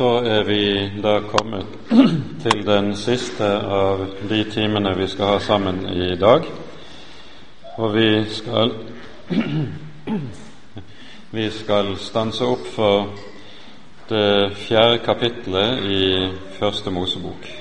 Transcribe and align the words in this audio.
Så 0.00 0.14
er 0.24 0.44
vi 0.44 0.90
da 1.02 1.18
kommet 1.28 1.66
til 2.42 2.62
den 2.64 2.94
siste 2.96 3.44
av 3.68 4.00
de 4.30 4.38
timene 4.48 4.94
vi 4.96 5.04
skal 5.12 5.34
ha 5.34 5.42
sammen 5.44 5.82
i 5.92 6.14
dag. 6.16 6.46
Og 7.76 7.92
vi 7.92 8.24
skal 8.32 8.72
Vi 11.36 11.50
skal 11.52 11.92
stanse 12.00 12.48
opp 12.48 12.64
for 12.72 13.12
det 14.08 14.56
fjerde 14.64 15.04
kapittelet 15.04 15.84
i 15.84 16.02
Første 16.56 16.90
Mosebok. 16.90 17.52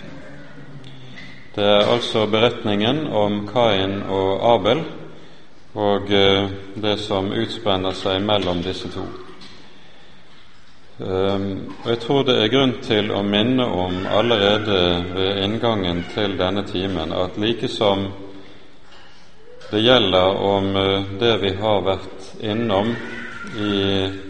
Det 1.56 1.72
er 1.76 1.92
altså 1.92 2.24
beretningen 2.26 3.08
om 3.08 3.48
Kain 3.52 4.04
og 4.08 4.54
Abel 4.56 4.86
og 5.76 6.12
eh, 6.12 6.48
det 6.76 7.00
som 7.04 7.34
utspenner 7.36 7.92
seg 7.92 8.24
mellom 8.24 8.64
disse 8.64 8.88
to. 8.96 9.29
Ehm, 11.00 11.72
og 11.84 11.90
Jeg 11.90 12.00
tror 12.00 12.24
det 12.28 12.34
er 12.36 12.52
grunn 12.52 12.74
til 12.84 13.12
å 13.16 13.22
minne 13.24 13.64
om 13.64 14.02
allerede 14.04 14.80
ved 15.16 15.38
inngangen 15.46 16.04
til 16.12 16.36
denne 16.36 16.66
timen 16.68 17.14
at 17.16 17.38
like 17.40 17.70
som 17.72 18.10
det 19.72 19.80
gjelder 19.86 20.42
om 20.44 20.76
eh, 20.76 21.08
det 21.22 21.38
vi 21.40 21.54
har 21.56 21.86
vært 21.88 22.28
innom 22.44 22.92
i 23.56 23.80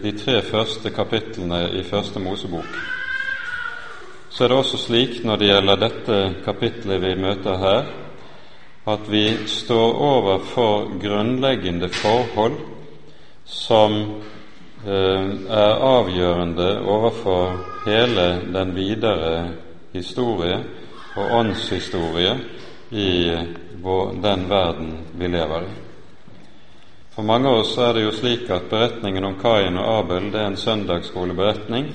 de 0.03 0.11
tre 0.13 0.41
første 0.45 0.93
kapitlene 0.93 1.63
i 1.79 1.81
Første 1.83 2.21
Mosebok, 2.21 2.77
så 4.29 4.43
er 4.43 4.51
det 4.51 4.57
også 4.61 4.77
slik 4.77 5.23
når 5.25 5.37
det 5.41 5.49
gjelder 5.49 5.81
dette 5.81 6.17
kapitlet 6.45 7.01
vi 7.01 7.15
møter 7.19 7.57
her, 7.57 7.89
at 8.85 9.09
vi 9.09 9.25
står 9.49 9.97
overfor 10.11 10.91
grunnleggende 11.01 11.89
forhold 11.89 12.61
som 13.45 13.97
er 14.85 15.81
avgjørende 15.83 16.69
overfor 16.87 17.57
hele 17.85 18.27
den 18.53 18.75
videre 18.75 19.49
historie 19.93 20.59
og 21.15 21.35
åndshistorie 21.39 22.37
i 22.91 23.11
den 24.23 24.49
verden 24.49 24.97
vi 25.19 25.27
lever 25.27 25.67
i. 25.67 25.75
For 27.15 27.27
mange 27.27 27.49
av 27.51 27.59
oss 27.59 27.73
er 27.77 27.93
det 27.93 28.05
jo 28.05 28.15
slik 28.15 28.47
at 28.53 28.69
beretningen 28.71 29.25
om 29.27 29.35
Kain 29.41 29.75
og 29.75 29.89
Abel 29.97 30.29
det 30.31 30.39
er 30.39 30.51
en 30.53 30.59
søndagsskoleberetning 30.59 31.89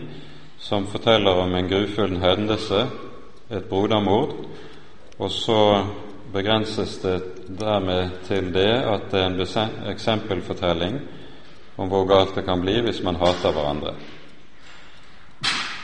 som 0.61 0.87
forteller 0.87 1.41
om 1.41 1.55
en 1.55 1.69
grufull 1.69 2.19
hendelse, 2.21 2.87
et 3.51 3.65
brodermord, 3.69 4.35
og 5.19 5.31
så 5.31 5.85
begrenses 6.33 6.99
det 7.03 7.19
dermed 7.61 8.11
til 8.29 8.53
det 8.53 8.69
at 8.69 9.11
det 9.13 9.21
er 9.21 9.27
en 9.31 9.91
eksempelfortelling 9.93 10.99
om 11.77 11.89
hvor 11.89 12.05
galt 12.05 12.35
det 12.35 12.43
kan 12.43 12.61
bli 12.61 12.81
hvis 12.81 13.03
man 13.03 13.17
hater 13.17 13.53
hverandre. 13.53 13.95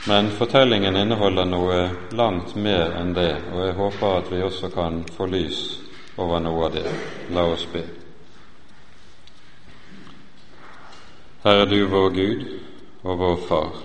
Men 0.09 0.31
fortellingen 0.31 0.97
inneholder 0.97 1.45
noe 1.45 1.81
langt 2.17 2.55
mer 2.57 2.95
enn 2.97 3.13
det, 3.15 3.35
og 3.53 3.67
jeg 3.67 3.77
håper 3.77 4.15
at 4.17 4.31
vi 4.33 4.43
også 4.43 4.71
kan 4.73 5.03
få 5.17 5.27
lys 5.29 5.61
over 6.17 6.41
noe 6.41 6.71
av 6.71 6.75
det. 6.79 6.87
La 7.37 7.45
oss 7.45 7.67
be. 7.73 7.83
Herre 11.45 11.67
du 11.69 11.85
vår 11.89 12.11
Gud 12.17 12.49
og 13.03 13.19
vår 13.19 13.37
Far. 13.49 13.85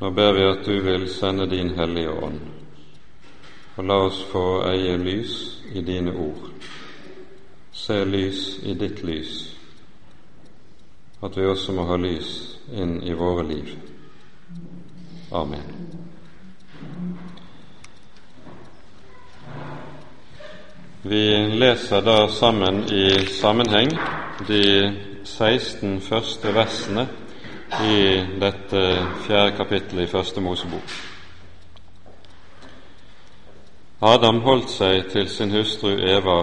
Nå 0.00 0.10
ber 0.14 0.32
vi 0.38 0.46
at 0.46 0.64
du 0.64 0.80
vil 0.82 1.08
sende 1.12 1.46
din 1.50 1.74
Hellige 1.76 2.14
Ånd, 2.14 2.40
og 3.76 3.84
la 3.84 3.98
oss 4.06 4.22
få 4.30 4.62
eie 4.70 4.96
lys 4.96 5.36
i 5.74 5.82
dine 5.84 6.14
ord, 6.14 6.50
se 7.72 8.04
lys 8.04 8.58
i 8.64 8.74
ditt 8.78 9.02
lys 9.04 9.49
at 11.22 11.36
vi 11.36 11.46
også 11.46 11.72
må 11.76 11.84
ha 11.88 11.96
lys 12.00 12.30
inn 12.72 13.02
i 13.02 13.12
våre 13.12 13.44
liv. 13.48 13.74
Amen. 15.32 15.66
Vi 21.02 21.24
leser 21.56 22.00
da 22.04 22.28
sammen 22.28 22.82
i 22.92 23.26
sammenheng 23.40 23.92
de 24.48 24.64
16 25.24 26.00
første 26.00 26.52
versene 26.54 27.06
i 27.80 27.96
dette 28.40 28.82
fjerde 29.24 29.56
kapittelet 29.56 30.08
i 30.08 30.10
Første 30.10 30.40
Mosebok. 30.40 30.92
Adam 34.02 34.40
holdt 34.42 34.70
seg 34.72 35.08
til 35.12 35.28
sin 35.28 35.52
hustru 35.54 35.92
Eva, 35.92 36.38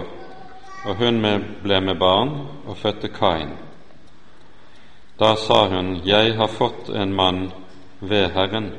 og 0.86 1.00
hun 1.02 1.22
ble 1.62 1.80
med 1.84 1.98
barn 1.98 2.36
og 2.66 2.78
fødte 2.78 3.10
Kain. 3.12 3.67
Da 5.18 5.36
sa 5.36 5.68
hun, 5.68 6.00
Jeg 6.04 6.36
har 6.36 6.48
fått 6.48 6.88
en 6.88 7.14
mann 7.14 7.50
ved 7.98 8.30
Herren. 8.30 8.72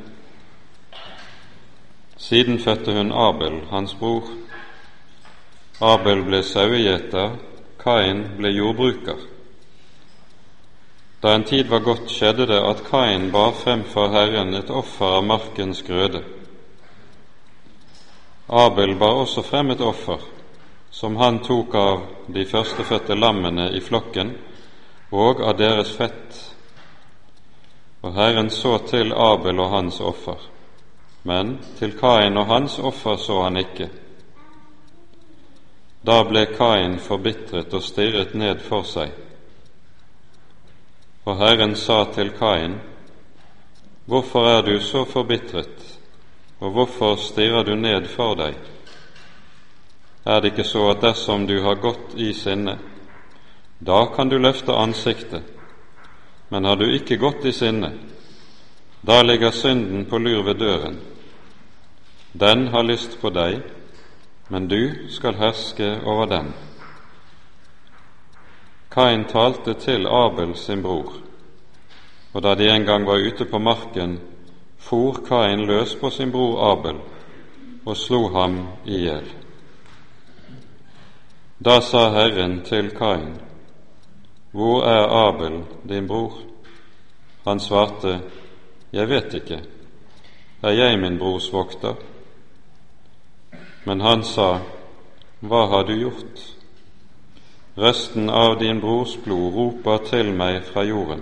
Siden 2.18 2.60
fødte 2.60 2.94
hun 2.94 3.12
Abel, 3.12 3.62
hans 3.70 3.96
bror. 4.00 4.24
Abel 5.82 6.24
ble 6.24 6.40
sauegjeter, 6.44 7.36
Kain 7.84 8.24
ble 8.38 8.54
jordbruker. 8.56 9.20
Da 11.20 11.36
en 11.36 11.44
tid 11.44 11.68
var 11.68 11.84
gått, 11.84 12.08
skjedde 12.08 12.48
det 12.48 12.64
at 12.64 12.88
Kain 12.88 13.32
bar 13.32 13.52
frem 13.52 13.84
for 13.84 14.08
Herren 14.16 14.56
et 14.56 14.72
offer 14.72 15.20
av 15.20 15.28
markens 15.28 15.84
grøde. 15.84 16.24
Abel 18.48 18.96
bar 18.96 19.26
også 19.26 19.44
frem 19.44 19.76
et 19.76 19.82
offer, 19.84 20.24
som 20.92 21.20
han 21.20 21.44
tok 21.44 21.76
av 21.76 22.06
de 22.28 22.48
førstefødte 22.48 23.20
lammene 23.20 23.74
i 23.76 23.84
flokken 23.84 24.38
og 25.12 25.42
av 25.42 25.58
deres 25.58 25.92
fett. 25.98 26.38
Og 28.02 28.14
Herren 28.16 28.50
så 28.50 28.78
til 28.88 29.14
Abel 29.14 29.60
og 29.60 29.74
hans 29.74 30.00
offer, 30.00 30.38
men 31.24 31.58
til 31.80 31.98
Kain 32.00 32.38
og 32.38 32.48
hans 32.48 32.80
offer 32.80 33.18
så 33.20 33.42
han 33.44 33.60
ikke. 33.60 33.90
Da 36.06 36.22
ble 36.24 36.46
Kain 36.54 36.96
forbitret 37.04 37.74
og 37.74 37.84
stirret 37.84 38.36
ned 38.40 38.62
for 38.64 38.88
seg. 38.88 39.12
Og 41.28 41.36
Herren 41.38 41.76
sa 41.76 42.06
til 42.14 42.32
Kain, 42.38 42.80
Hvorfor 44.10 44.48
er 44.48 44.62
du 44.66 44.80
så 44.82 45.04
forbitret, 45.06 46.00
og 46.60 46.72
hvorfor 46.72 47.16
stirrer 47.16 47.64
du 47.64 47.76
ned 47.76 48.08
for 48.10 48.34
deg? 48.34 48.56
Er 50.26 50.40
det 50.40 50.50
ikke 50.50 50.66
så 50.66 50.88
at 50.90 51.04
dersom 51.04 51.46
du 51.48 51.60
har 51.62 51.78
gått 51.78 52.16
i 52.18 52.32
sinne, 52.34 52.80
da 53.80 54.06
kan 54.16 54.30
du 54.30 54.38
løfte 54.38 54.74
ansiktet, 54.74 55.44
men 56.50 56.66
har 56.66 56.76
du 56.76 56.90
ikke 56.92 57.18
gått 57.18 57.46
i 57.46 57.54
sinne, 57.54 57.94
da 59.02 59.22
ligger 59.24 59.52
synden 59.52 60.06
på 60.06 60.18
lur 60.18 60.44
ved 60.44 60.60
døren. 60.60 61.00
Den 62.34 62.68
har 62.68 62.84
lyst 62.84 63.22
på 63.22 63.30
deg, 63.30 63.62
men 64.48 64.68
du 64.68 65.10
skal 65.10 65.40
herske 65.40 66.00
over 66.06 66.26
den. 66.26 66.52
Kain 68.92 69.26
talte 69.26 69.74
til 69.74 70.08
Abel 70.08 70.56
sin 70.58 70.84
bror, 70.84 71.14
og 72.34 72.44
da 72.44 72.56
de 72.56 72.70
en 72.70 72.86
gang 72.86 73.06
var 73.08 73.22
ute 73.22 73.46
på 73.46 73.60
marken, 73.60 74.20
for 74.78 75.24
Kain 75.28 75.66
løs 75.66 75.96
på 75.96 76.10
sin 76.10 76.32
bror 76.32 76.72
Abel 76.72 77.00
og 77.86 77.98
slo 77.98 78.28
ham 78.34 78.60
i 78.86 79.04
hjel. 79.06 79.28
Da 81.66 81.80
sa 81.82 82.10
Herren 82.10 82.62
til 82.66 82.92
Kain, 82.96 83.40
hvor 84.52 84.84
er 84.84 85.08
Abel, 85.28 85.64
din 85.90 86.08
bror? 86.08 86.34
Han 87.46 87.60
svarte, 87.60 88.22
Jeg 88.94 89.10
vet 89.10 89.34
ikke, 89.34 89.60
er 90.64 90.72
jeg 90.72 91.00
min 91.00 91.20
brors 91.20 91.54
vokter? 91.54 91.96
Men 93.86 94.02
han 94.02 94.24
sa, 94.24 94.60
Hva 95.40 95.66
har 95.68 95.84
du 95.84 95.94
gjort? 95.94 96.42
Resten 97.78 98.30
av 98.30 98.60
din 98.60 98.82
brors 98.82 99.18
blod 99.24 99.54
roper 99.54 100.02
til 100.10 100.34
meg 100.34 100.64
fra 100.68 100.84
jorden. 100.84 101.22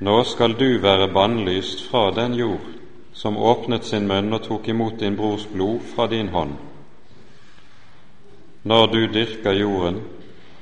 Nå 0.00 0.22
skal 0.24 0.54
du 0.58 0.78
være 0.80 1.10
bannlyst 1.12 1.84
fra 1.90 2.10
den 2.14 2.34
jord 2.34 2.70
som 3.14 3.36
åpnet 3.36 3.84
sin 3.84 4.08
munn 4.08 4.32
og 4.32 4.42
tok 4.42 4.68
imot 4.68 4.98
din 5.00 5.16
brors 5.16 5.46
blod 5.52 5.80
fra 5.94 6.06
din 6.10 6.28
hånd. 6.28 6.56
Når 8.62 8.86
du 8.86 9.00
dyrker 9.06 9.52
jorden, 9.52 10.00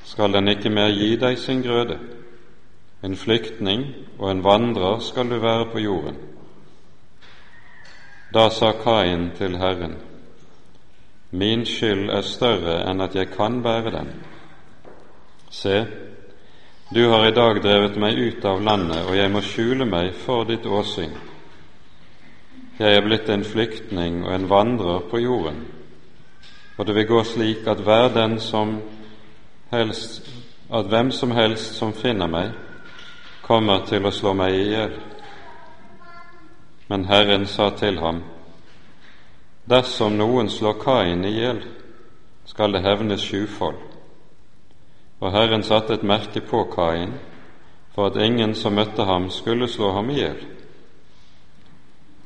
skal 0.05 0.33
den 0.33 0.49
ikke 0.49 0.71
mer 0.71 0.91
gi 0.91 1.17
deg 1.17 1.39
sin 1.39 1.63
grøde. 1.63 1.99
En 3.03 3.17
flyktning 3.17 3.85
og 4.19 4.31
en 4.31 4.45
vandrer 4.45 4.99
skal 4.99 5.31
du 5.31 5.39
være 5.39 5.71
på 5.73 5.79
jorden. 5.79 6.17
Da 8.35 8.49
sa 8.49 8.73
Kain 8.73 9.31
til 9.37 9.57
Herren, 9.57 9.97
Min 11.35 11.65
skyld 11.65 12.11
er 12.13 12.27
større 12.29 12.83
enn 12.91 13.01
at 13.01 13.15
jeg 13.17 13.31
kan 13.33 13.63
bære 13.65 13.91
den. 13.95 14.09
Se, 15.51 15.87
du 16.93 17.07
har 17.09 17.25
i 17.25 17.33
dag 17.33 17.61
drevet 17.65 17.97
meg 17.97 18.19
ut 18.21 18.45
av 18.45 18.61
landet, 18.61 18.99
og 19.09 19.17
jeg 19.17 19.31
må 19.33 19.41
skjule 19.41 19.87
meg 19.89 20.13
for 20.27 20.45
ditt 20.45 20.67
åsyn. 20.69 21.15
Jeg 22.77 22.97
er 22.99 23.05
blitt 23.07 23.31
en 23.33 23.45
flyktning 23.49 24.27
og 24.27 24.35
en 24.35 24.45
vandrer 24.51 25.07
på 25.09 25.23
jorden, 25.23 25.63
og 26.77 26.87
det 26.87 26.99
vil 27.01 27.09
gå 27.09 27.23
slik 27.25 27.65
at 27.67 27.81
hver 27.81 28.13
den 28.13 28.37
som 28.41 28.77
helst, 29.73 30.31
at 30.73 30.87
hvem 30.87 31.11
som 31.11 31.31
helst 31.31 31.75
som 31.75 31.93
finner 31.93 32.29
meg, 32.29 32.53
kommer 33.43 33.87
til 33.89 34.07
å 34.07 34.13
slå 34.15 34.35
meg 34.37 34.55
i 34.55 34.69
hjel. 34.71 34.95
Men 36.89 37.05
Herren 37.09 37.47
sa 37.47 37.71
til 37.77 37.99
ham, 38.01 38.23
Dersom 39.69 40.17
noen 40.19 40.49
slår 40.51 40.81
Kain 40.83 41.25
i 41.25 41.37
hjel, 41.37 41.61
skal 42.45 42.73
det 42.75 42.83
hevnes 42.83 43.23
sjufold. 43.23 43.79
Og 45.23 45.31
Herren 45.31 45.63
satte 45.63 45.95
et 45.95 46.03
merke 46.03 46.43
på 46.43 46.65
Kain 46.73 47.15
for 47.95 48.09
at 48.11 48.17
ingen 48.17 48.55
som 48.55 48.75
møtte 48.75 49.05
ham, 49.05 49.31
skulle 49.31 49.69
slå 49.69 49.93
ham 49.93 50.11
i 50.11 50.19
hjel. 50.19 50.41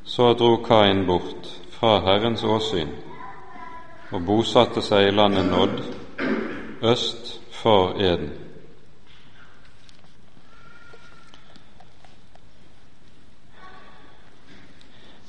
Så 0.03 0.33
dro 0.33 0.55
Kain 0.63 1.05
bort 1.05 1.51
fra 1.77 1.99
Herrens 1.99 2.43
åsyn 2.43 2.89
og 4.11 4.23
bosatte 4.25 4.81
seg 4.81 5.09
i 5.09 5.15
landet 5.15 5.49
Nodd, 5.51 5.81
øst 6.81 7.36
for 7.61 7.95
Eden. 8.01 8.29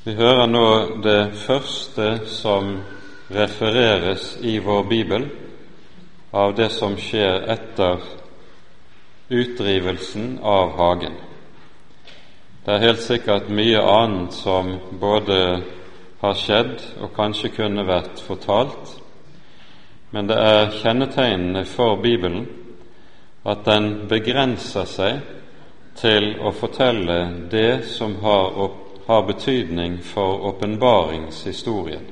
Vi 0.04 0.14
hører 0.14 0.46
nå 0.46 0.68
det 1.04 1.34
første 1.46 2.10
som 2.32 2.78
refereres 3.30 4.38
i 4.40 4.58
vår 4.64 4.86
bibel 4.88 5.26
av 6.32 6.54
det 6.56 6.70
som 6.72 6.94
skjer 6.96 7.44
etter 7.52 8.04
utdrivelsen 9.28 10.38
av 10.42 10.72
hagen. 10.78 11.18
Det 12.64 12.72
er 12.74 12.86
helt 12.86 13.04
sikkert 13.04 13.50
mye 13.52 13.80
annet 13.80 14.32
som 14.36 14.74
både 15.00 15.36
har 16.22 16.40
skjedd 16.40 16.74
og 17.02 17.12
kanskje 17.16 17.52
kunne 17.56 17.84
vært 17.88 18.20
fortalt, 18.24 18.96
men 20.10 20.26
det 20.26 20.36
er 20.40 20.70
kjennetegnene 20.80 21.64
for 21.68 21.98
Bibelen 22.02 22.46
at 23.48 23.64
den 23.64 24.08
begrenser 24.08 24.88
seg 24.88 25.20
til 25.98 26.30
å 26.40 26.52
fortelle 26.54 27.18
det 27.50 27.84
som 27.90 28.14
har, 28.22 28.70
har 29.06 29.26
betydning 29.26 29.98
for 30.04 30.46
åpenbaringshistorien. 30.52 32.06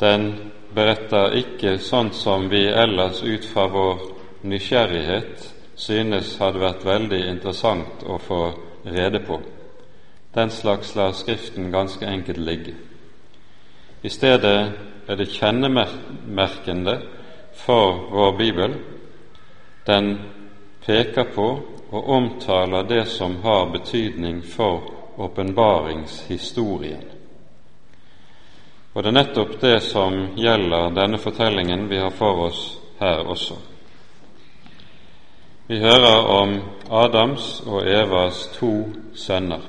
Den 0.00 0.26
beretter 0.74 1.36
ikke 1.36 1.76
sånn 1.82 2.12
som 2.16 2.48
vi 2.48 2.64
ellers 2.66 3.22
ut 3.22 3.44
fra 3.44 3.66
vår 3.68 4.04
nysgjerrighet 4.48 5.48
synes 5.80 6.36
hadde 6.40 6.62
vært 6.62 6.84
veldig 6.86 7.20
interessant 7.28 8.04
å 8.06 8.18
få 8.22 8.42
rede 8.84 9.20
på. 9.26 9.40
Den 10.34 10.50
slags 10.50 10.94
lar 10.96 11.12
Skriften 11.12 11.70
ganske 11.72 12.06
enkelt 12.06 12.38
ligge. 12.38 12.74
I 14.02 14.08
stedet 14.08 14.72
er 15.06 15.16
det 15.16 15.26
kjennemerkende 15.34 17.00
for 17.52 18.06
vår 18.10 18.32
bibel. 18.38 18.74
Den 19.86 20.18
peker 20.86 21.24
på 21.34 21.48
og 21.90 22.08
omtaler 22.08 22.82
det 22.82 23.04
som 23.08 23.36
har 23.42 23.70
betydning 23.72 24.42
for 24.42 24.80
åpenbaringshistorien. 25.16 27.04
Og 28.92 29.02
det 29.02 29.10
er 29.10 29.18
nettopp 29.18 29.58
det 29.60 29.80
som 29.86 30.16
gjelder 30.36 30.94
denne 30.94 31.18
fortellingen 31.18 31.88
vi 31.90 31.98
har 31.98 32.14
for 32.14 32.46
oss 32.46 32.62
her 32.98 33.26
også. 33.26 33.58
Vi 35.66 35.78
hører 35.78 36.26
om 36.26 36.56
Adams 36.90 37.60
og 37.66 37.86
Evas 37.86 38.48
to 38.56 38.72
sønner. 39.14 39.62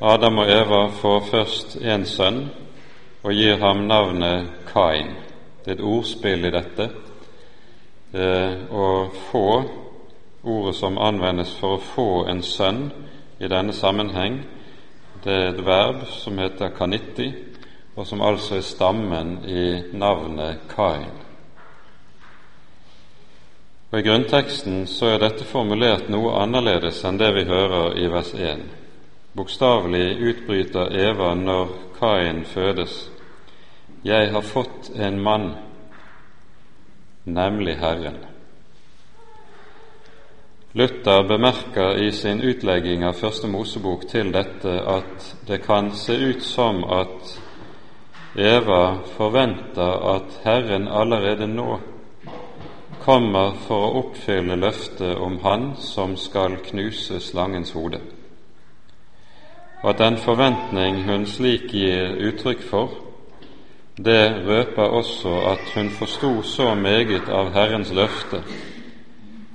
Adam 0.00 0.38
og 0.38 0.50
Eva 0.50 0.88
får 0.92 1.20
først 1.30 1.76
én 1.80 2.02
sønn 2.04 2.50
og 3.24 3.32
gir 3.32 3.56
ham 3.56 3.86
navnet 3.88 4.50
Kain. 4.68 5.14
Det 5.64 5.72
er 5.72 5.78
et 5.78 5.84
ordspill 5.84 6.44
i 6.44 6.52
dette. 6.52 6.90
Å 8.12 8.90
få 9.30 9.46
ordet 10.44 10.76
som 10.76 11.00
anvendes 11.00 11.56
for 11.56 11.78
å 11.78 11.84
få 11.94 12.08
en 12.28 12.44
sønn 12.44 12.90
i 13.40 13.48
denne 13.48 13.72
sammenheng, 13.72 14.42
det 15.24 15.32
er 15.32 15.48
et 15.54 15.64
verb 15.64 16.04
som 16.12 16.38
heter 16.44 16.76
kanitti, 16.76 17.32
og 17.96 18.04
som 18.06 18.20
altså 18.20 18.60
er 18.60 18.68
stammen 18.68 19.38
i 19.48 19.96
navnet 19.96 20.68
Kain. 20.76 21.08
Og 23.90 23.98
I 23.98 24.04
grunnteksten 24.04 24.84
så 24.86 25.14
er 25.14 25.22
dette 25.24 25.48
formulert 25.48 26.10
noe 26.12 26.36
annerledes 26.42 27.00
enn 27.08 27.16
det 27.16 27.32
vi 27.32 27.48
hører 27.48 27.96
i 27.96 28.10
vers 28.12 28.36
1. 28.36 28.68
Bokstavelig 29.36 30.16
utbryter 30.16 30.96
Eva 30.96 31.34
når 31.34 31.68
Kain 31.98 32.44
fødes. 32.44 33.10
Jeg 34.04 34.30
har 34.32 34.40
fått 34.40 34.88
en 34.96 35.18
mann, 35.20 35.50
nemlig 37.24 37.74
Herren. 37.76 38.16
Luther 40.72 41.28
bemerker 41.28 42.00
i 42.00 42.10
sin 42.12 42.40
utlegging 42.40 43.04
av 43.04 43.20
Første 43.20 43.48
Mosebok 43.48 44.08
til 44.08 44.32
dette 44.32 44.72
at 44.96 45.28
det 45.48 45.60
kan 45.68 45.92
se 45.92 46.16
ut 46.16 46.42
som 46.42 46.80
at 46.84 47.36
Eva 48.36 48.98
forventer 49.18 50.10
at 50.16 50.40
Herren 50.44 50.88
allerede 50.88 51.46
nå 51.48 51.78
kommer 53.04 53.52
for 53.68 53.84
å 53.84 53.94
oppfylle 54.00 54.56
løftet 54.56 55.16
om 55.16 55.38
Han 55.44 55.74
som 55.76 56.16
skal 56.16 56.56
knuse 56.72 57.20
slangens 57.20 57.76
hode, 57.76 58.00
og 59.82 59.90
at 59.90 59.98
den 59.98 60.16
forventning 60.16 61.02
hun 61.04 61.26
slik 61.26 61.70
gir 61.72 62.16
uttrykk 62.28 62.62
for, 62.70 62.94
det 63.96 64.46
røper 64.46 64.82
også 64.82 65.34
at 65.52 65.68
hun 65.74 65.90
forsto 65.90 66.42
så 66.42 66.74
meget 66.74 67.28
av 67.28 67.52
Herrens 67.52 67.92
løfte 67.92 68.42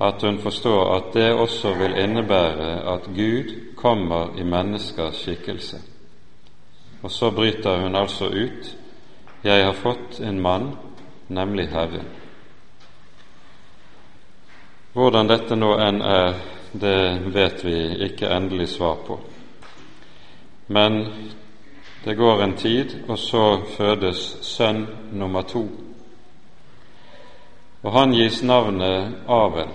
at 0.02 0.22
hun 0.22 0.40
forstår 0.40 0.96
at 0.96 1.14
det 1.14 1.34
også 1.34 1.74
vil 1.78 1.98
innebære 1.98 2.94
at 2.94 3.02
Gud 3.16 3.76
kommer 3.76 4.34
i 4.38 4.44
menneskers 4.44 5.16
skikkelse. 5.16 5.78
Og 7.04 7.12
så 7.12 7.32
bryter 7.32 7.82
hun 7.82 7.96
altså 7.96 8.26
ut 8.26 8.78
Jeg 9.44 9.66
har 9.66 9.74
fått 9.74 10.20
en 10.20 10.40
mann, 10.40 10.76
nemlig 11.28 11.68
Herren. 11.68 12.06
Hvordan 14.94 15.30
dette 15.30 15.56
nå 15.56 15.72
enn 15.82 16.02
er, 16.02 16.34
det 16.74 17.34
vet 17.34 17.64
vi 17.66 17.78
ikke 18.06 18.30
endelig 18.30 18.68
svar 18.70 19.00
på. 19.08 19.18
Men 20.72 21.08
det 22.04 22.16
går 22.16 22.44
en 22.44 22.56
tid, 22.58 22.96
og 23.08 23.18
så 23.20 23.62
fødes 23.78 24.38
sønn 24.42 24.88
nummer 25.12 25.42
to. 25.42 25.66
Og 27.84 27.92
han 27.92 28.14
gis 28.14 28.44
navnet 28.44 29.16
Abel, 29.28 29.70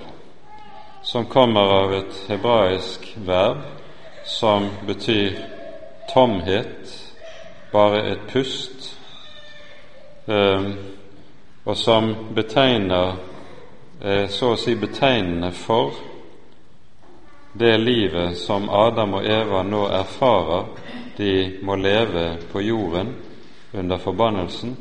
som 1.02 1.26
kommer 1.26 1.72
av 1.82 1.94
et 1.98 2.18
hebraisk 2.28 3.06
verb 3.26 3.62
som 4.26 4.70
betyr 4.86 5.38
tomhet, 6.12 6.92
bare 7.72 8.02
et 8.12 8.26
pust, 8.32 8.92
eh, 10.28 10.70
og 11.64 11.76
som 11.76 12.14
betegner 12.34 13.16
Eh, 14.00 14.28
så 14.28 14.50
å 14.52 14.56
si 14.60 14.74
betegnende 14.76 15.48
for 15.56 15.94
det 17.58 17.78
livet 17.78 18.36
som 18.38 18.68
Adam 18.68 19.14
og 19.14 19.26
Eva 19.26 19.62
nå 19.62 19.86
erfarer 19.88 20.66
de 21.16 21.58
må 21.62 21.76
leve 21.76 22.36
på 22.52 22.60
jorden 22.60 23.14
under 23.72 23.98
forbannelsen 23.98 24.76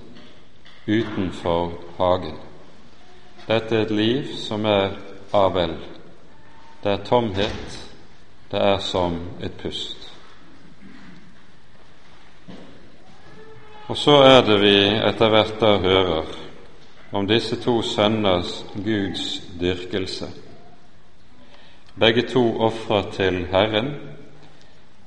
utenfor 0.87 1.71
hagen. 1.97 2.35
Dette 3.47 3.75
er 3.75 3.85
et 3.85 3.91
liv 3.91 4.33
som 4.37 4.65
er 4.65 4.97
Abel. 5.33 5.77
Det 6.83 6.91
er 6.91 7.05
tomhet, 7.05 7.79
det 8.51 8.61
er 8.61 8.77
som 8.83 9.19
et 9.41 9.55
pust. 9.61 10.11
Og 13.87 13.97
så 13.97 14.17
er 14.25 14.41
det 14.41 14.57
vi 14.61 14.77
etter 14.81 15.29
hvert 15.29 15.59
da 15.61 15.75
hører 15.77 16.33
om 17.11 17.27
disse 17.27 17.55
to 17.61 17.81
sønners 17.81 18.65
Guds 18.75 19.43
dyrkelse. 19.61 20.44
Begge 21.99 22.21
to 22.27 22.57
ofra 22.59 23.01
til 23.11 23.45
Herren 23.47 23.93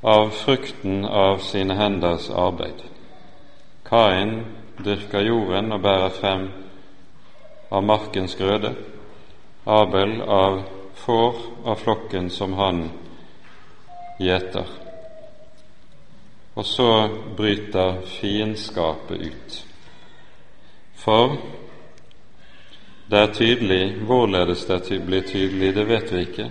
av 0.01 0.31
frukten 0.33 1.05
av 1.05 1.43
sine 1.45 1.75
henders 1.77 2.31
arbeid. 2.33 2.81
Kain 3.85 4.39
dyrker 4.81 5.27
jorden 5.27 5.73
og 5.77 5.83
bærer 5.85 6.15
frem 6.17 6.47
av 7.69 7.85
markens 7.85 8.37
grøde, 8.41 8.73
Abel 9.69 10.23
av 10.23 10.63
får 11.03 11.35
av 11.69 11.77
flokken 11.83 12.31
som 12.33 12.55
han 12.57 12.87
gjeter. 14.19 14.71
Og 16.57 16.65
så 16.67 16.93
bryter 17.37 18.01
fiendskapet 18.15 19.27
ut. 19.29 19.59
For 20.97 21.37
det 23.11 23.21
er 23.21 23.37
tydelig 23.37 23.83
hvorledes 24.09 24.65
det 24.71 25.03
blir 25.05 25.29
tydelig, 25.29 25.75
det 25.77 25.87
vet 25.89 26.13
vi 26.13 26.25
ikke, 26.25 26.49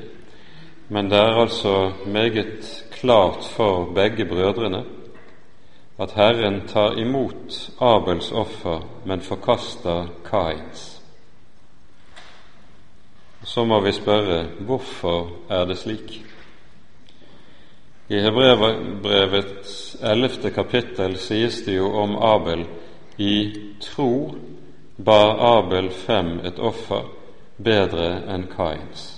men 0.89 1.09
det 1.09 1.17
er 1.17 1.41
altså 1.41 1.91
meget 2.05 2.85
klart 2.91 3.43
for 3.55 3.91
begge 3.95 4.25
brødrene 4.25 4.83
at 5.99 6.11
Herren 6.13 6.61
tar 6.67 6.93
imot 6.97 7.69
Abels 7.81 8.31
offer, 8.31 8.85
men 9.05 9.21
forkaster 9.21 10.07
Kains. 10.25 11.01
Så 13.43 13.65
må 13.65 13.79
vi 13.81 13.91
spørre 13.91 14.43
hvorfor 14.59 15.31
er 15.49 15.65
det 15.65 15.77
slik? 15.77 16.23
I 18.09 18.19
Hebrevets 18.19 19.97
ellevte 20.03 20.51
kapittel 20.51 21.17
sies 21.17 21.61
det 21.65 21.75
jo 21.75 21.89
om 21.97 22.15
Abel 22.15 22.65
i 23.17 23.55
tro 23.81 24.35
bar 25.05 25.57
Abel 25.57 25.89
frem 25.91 26.39
et 26.45 26.59
offer 26.59 27.09
bedre 27.57 28.21
enn 28.29 28.47
Kains. 28.53 29.16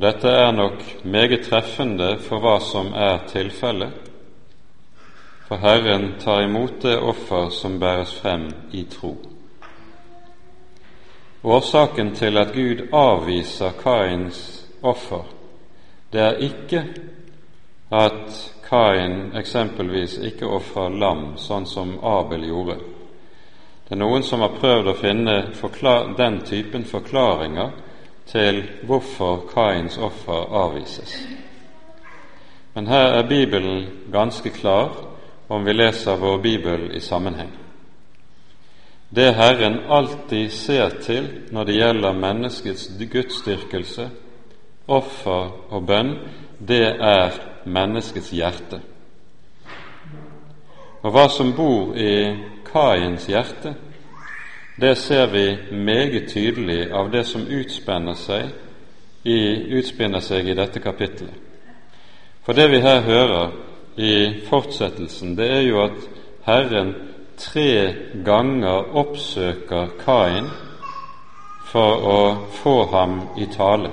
Og 0.00 0.06
Dette 0.06 0.28
er 0.32 0.52
nok 0.56 1.04
meget 1.04 1.42
treffende 1.44 2.14
for 2.24 2.40
hva 2.40 2.54
som 2.64 2.86
er 2.96 3.18
tilfellet, 3.28 4.06
for 5.44 5.60
Herren 5.60 6.14
tar 6.22 6.40
imot 6.46 6.78
det 6.80 6.94
offer 6.96 7.50
som 7.52 7.74
bæres 7.80 8.14
frem 8.16 8.46
i 8.72 8.86
tro. 8.88 9.10
Årsaken 11.44 12.14
til 12.16 12.40
at 12.40 12.54
Gud 12.54 12.80
avviser 12.96 13.76
Kains 13.82 14.40
offer, 14.82 15.28
det 16.12 16.24
er 16.24 16.40
ikke 16.48 16.82
at 17.92 18.40
Kain 18.70 19.36
eksempelvis 19.36 20.16
ikke 20.30 20.48
ofrer 20.48 20.96
lam, 20.96 21.36
sånn 21.36 21.68
som 21.68 21.98
Abel 22.00 22.48
gjorde. 22.48 22.80
Det 23.84 23.98
er 23.98 24.04
noen 24.06 24.24
som 24.24 24.40
har 24.48 24.56
prøvd 24.56 24.94
å 24.94 24.98
finne 25.04 25.38
den 26.16 26.40
typen 26.48 26.88
forklaringer 26.88 27.89
til 28.30 28.62
hvorfor 28.86 29.44
Kains 29.54 29.98
offer 29.98 30.54
avvises. 30.62 31.16
Men 32.74 32.86
her 32.86 33.06
er 33.18 33.28
Bibelen 33.28 33.86
ganske 34.12 34.50
klar 34.50 34.92
om 35.48 35.66
vi 35.66 35.72
leser 35.72 36.16
vår 36.16 36.38
bibel 36.38 36.90
i 36.96 37.00
sammenheng. 37.00 37.50
Det 39.10 39.34
Herren 39.34 39.80
alltid 39.88 40.50
ser 40.50 40.88
til 41.02 41.28
når 41.50 41.64
det 41.64 41.74
gjelder 41.74 42.12
menneskets 42.12 42.90
gudsdyrkelse, 43.12 44.10
offer 44.88 45.50
og 45.70 45.86
bønn, 45.86 46.14
det 46.68 46.86
er 47.00 47.34
menneskets 47.66 48.30
hjerte. 48.30 48.80
Og 51.02 51.10
hva 51.10 51.26
som 51.32 51.50
bor 51.56 51.96
i 51.96 52.36
Kains 52.70 53.26
hjerte, 53.26 53.74
det 54.80 54.96
ser 54.98 55.26
vi 55.26 55.74
meget 55.76 56.28
tydelig 56.28 56.92
av 56.92 57.10
det 57.12 57.24
som 57.26 57.46
utspenner 57.46 58.16
seg 58.16 58.50
i, 59.24 59.40
utspinner 59.76 60.22
seg 60.24 60.48
i 60.48 60.56
dette 60.56 60.80
kapittelet. 60.80 61.36
For 62.44 62.56
det 62.56 62.70
vi 62.72 62.80
her 62.80 63.02
hører 63.04 63.52
i 64.00 64.14
fortsettelsen, 64.48 65.36
det 65.36 65.50
er 65.52 65.62
jo 65.68 65.82
at 65.84 65.98
Herren 66.46 66.94
tre 67.36 67.94
ganger 68.24 68.94
oppsøker 68.96 69.92
Kain 70.00 70.48
for 71.70 72.06
å 72.12 72.20
få 72.62 72.76
ham 72.92 73.18
i 73.38 73.46
tale. 73.52 73.92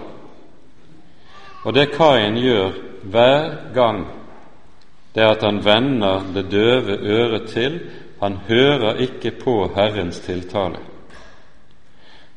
Og 1.65 1.75
det 1.75 1.91
Kain 1.95 2.39
gjør 2.39 2.79
hver 3.03 3.49
gang, 3.75 4.05
det 5.15 5.23
er 5.23 5.33
at 5.35 5.43
han 5.43 5.59
vender 5.65 6.23
det 6.33 6.47
døve 6.51 6.97
øret 6.97 7.49
til 7.51 7.79
han 8.19 8.37
hører 8.47 9.01
ikke 9.05 9.31
på 9.31 9.71
Herrens 9.75 10.19
tiltale. 10.19 10.79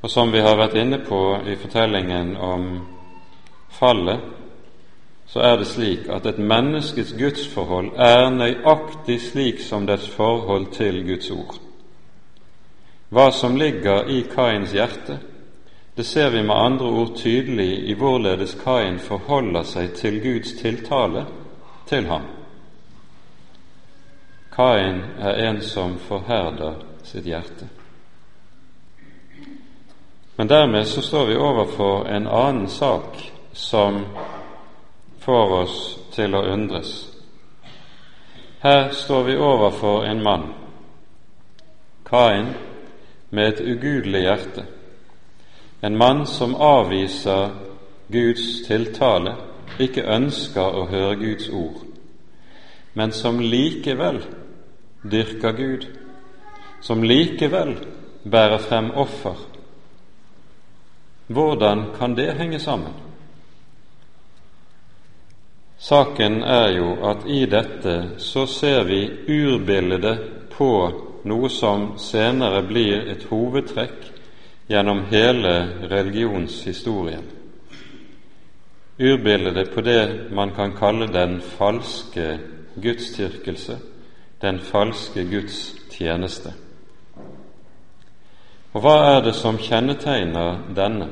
Og 0.03 0.11
som 0.11 0.33
vi 0.33 0.41
har 0.41 0.57
vært 0.57 0.77
inne 0.81 0.99
på 1.05 1.21
i 1.47 1.57
fortellingen 1.61 2.37
om 2.37 2.69
fallet, 3.71 4.21
så 5.31 5.41
er 5.47 5.57
det 5.57 5.67
slik 5.71 6.09
at 6.11 6.27
et 6.27 6.39
menneskets 6.39 7.13
gudsforhold 7.19 7.93
er 7.97 8.31
nøyaktig 8.35 9.21
slik 9.23 9.61
som 9.63 9.87
dets 9.87 10.09
forhold 10.11 10.73
til 10.75 11.05
Guds 11.07 11.31
ord. 11.31 11.61
Hva 13.11 13.31
som 13.35 13.57
ligger 13.57 14.09
i 14.11 14.25
Kains 14.35 14.73
hjerte, 14.75 15.19
det 15.97 16.07
ser 16.07 16.31
vi 16.31 16.43
med 16.43 16.55
andre 16.55 16.87
ord 16.87 17.17
tydelig 17.17 17.89
i 17.91 17.95
hvorledes 17.95 18.57
Kain 18.65 18.99
forholder 18.99 19.63
seg 19.63 19.95
til 19.99 20.21
Guds 20.23 20.53
tiltale 20.59 21.27
til 21.87 22.07
ham. 22.07 22.40
Kain 24.51 25.05
er 25.19 25.49
en 25.49 25.61
som 25.63 25.99
forherder 25.99 26.75
sitt 27.03 27.27
hjerte. 27.27 27.69
Men 30.37 30.49
dermed 30.49 30.87
så 30.87 31.03
står 31.03 31.27
vi 31.27 31.37
overfor 31.37 32.07
en 32.09 32.27
annen 32.27 32.69
sak 32.69 33.33
som 33.53 34.07
får 35.21 35.53
oss 35.53 35.99
til 36.15 36.35
å 36.35 36.43
undres. 36.53 36.95
Her 38.61 38.89
står 38.93 39.23
vi 39.25 39.37
overfor 39.37 40.05
en 40.05 40.23
mann, 40.23 40.47
Kain, 42.05 42.55
med 43.31 43.49
et 43.49 43.61
ugudelig 43.61 44.23
hjerte. 44.23 44.65
En 45.81 45.97
mann 45.97 46.27
som 46.27 46.55
avviser 46.55 47.51
Guds 48.09 48.67
tiltale, 48.67 49.37
ikke 49.79 50.09
ønsker 50.09 50.77
å 50.77 50.89
høre 50.91 51.17
Guds 51.17 51.49
ord, 51.49 51.85
men 52.93 53.13
som 53.13 53.41
likevel 53.41 54.23
dyrker 55.03 55.53
Gud, 55.53 55.87
som 56.81 57.05
likevel 57.05 57.77
bærer 58.23 58.59
frem 58.59 58.91
offer. 58.91 59.37
Hvordan 61.27 61.85
kan 61.99 62.17
det 62.17 62.35
henge 62.35 62.59
sammen? 62.59 62.93
Saken 65.79 66.43
er 66.43 66.75
jo 66.77 66.97
at 67.09 67.23
i 67.27 67.47
dette 67.47 68.19
så 68.19 68.47
ser 68.47 68.85
vi 68.85 69.01
urbildet 69.29 70.51
på 70.53 70.73
noe 71.25 71.49
som 71.49 71.95
senere 71.99 72.61
blir 72.69 73.07
et 73.13 73.25
hovedtrekk 73.31 74.11
gjennom 74.69 75.07
hele 75.09 75.55
religionshistorien. 75.89 77.25
Urbildet 79.01 79.73
på 79.75 79.81
det 79.81 80.31
man 80.37 80.53
kan 80.55 80.77
kalle 80.77 81.09
den 81.09 81.41
falske 81.41 82.27
gudstyrkelse, 82.83 83.79
den 84.43 84.61
falske 84.61 85.25
Guds 85.25 85.75
tjeneste. 85.91 86.53
Og 88.73 88.85
hva 88.85 88.97
er 89.17 89.21
det 89.25 89.35
som 89.35 89.59
kjennetegner 89.59 90.61
denne? 90.77 91.09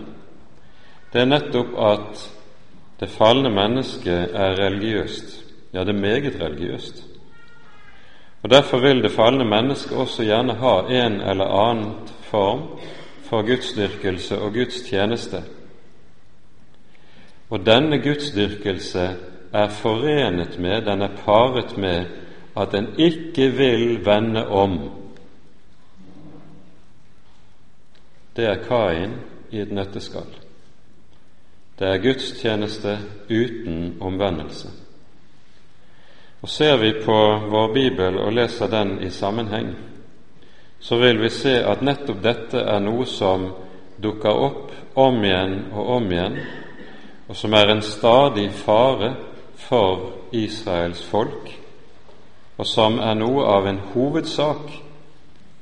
Det 1.13 1.23
er 1.23 1.31
nettopp 1.31 1.75
at 1.83 2.25
det 3.01 3.11
falne 3.11 3.51
mennesket 3.51 4.35
er 4.35 4.57
religiøst, 4.59 5.45
ja, 5.73 5.85
det 5.85 5.95
er 5.95 6.01
meget 6.01 6.41
religiøst. 6.41 7.05
Og 8.43 8.51
Derfor 8.51 8.79
vil 8.79 9.03
det 9.03 9.11
falne 9.11 9.45
mennesket 9.45 9.97
også 9.99 10.23
gjerne 10.23 10.55
ha 10.55 10.75
en 10.81 11.21
eller 11.21 11.45
annen 11.45 11.93
form 12.23 12.79
for 13.23 13.43
gudsdyrkelse 13.43 14.39
og 14.39 14.53
Guds 14.53 14.83
tjeneste. 14.89 15.43
Og 17.51 17.67
denne 17.67 17.99
gudsdyrkelse 18.03 19.17
er 19.53 19.69
forenet 19.69 20.59
med, 20.59 20.83
den 20.83 21.03
er 21.03 21.17
paret 21.25 21.77
med 21.79 22.07
at 22.57 22.75
en 22.75 22.89
ikke 22.99 23.51
vil 23.57 24.07
vende 24.07 24.47
om. 24.49 24.79
Det 28.37 28.45
er 28.45 28.63
Kain 28.69 29.15
i 29.51 29.61
et 29.61 29.73
nøtteskall. 29.73 30.31
Det 31.79 31.87
er 31.89 32.03
gudstjeneste 32.03 32.99
uten 33.31 33.97
omvendelse. 34.01 34.69
Og 36.43 36.49
Ser 36.49 36.77
vi 36.77 36.93
på 37.05 37.19
vår 37.51 37.73
bibel 37.75 38.19
og 38.19 38.33
leser 38.33 38.67
den 38.67 39.03
i 39.03 39.11
sammenheng, 39.11 39.75
så 40.81 40.97
vil 40.97 41.23
vi 41.23 41.29
se 41.29 41.57
at 41.65 41.83
nettopp 41.83 42.23
dette 42.23 42.61
er 42.63 42.79
noe 42.79 43.07
som 43.07 43.49
dukker 44.03 44.31
opp 44.31 44.75
om 44.95 45.25
igjen 45.25 45.57
og 45.73 45.89
om 45.97 46.13
igjen, 46.13 46.39
og 47.29 47.37
som 47.37 47.55
er 47.55 47.73
en 47.73 47.83
stadig 47.83 48.51
fare 48.55 49.15
for 49.59 50.13
Israels 50.33 51.03
folk 51.05 51.55
og 52.59 52.67
som 52.67 52.99
er 52.99 53.15
noe 53.19 53.45
av 53.47 53.67
en 53.71 53.79
hovedsak 53.93 54.71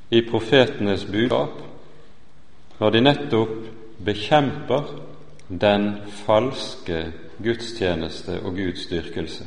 i 0.09 0.23
profetenes 0.25 1.05
budskap 1.05 1.63
når 2.79 2.93
de 2.93 3.01
nettopp 3.03 3.53
bekjemper 4.05 4.89
den 5.47 5.87
falske 6.25 7.03
gudstjeneste 7.41 8.39
og 8.43 8.57
Guds 8.57 8.85
dyrkelse. 8.89 9.45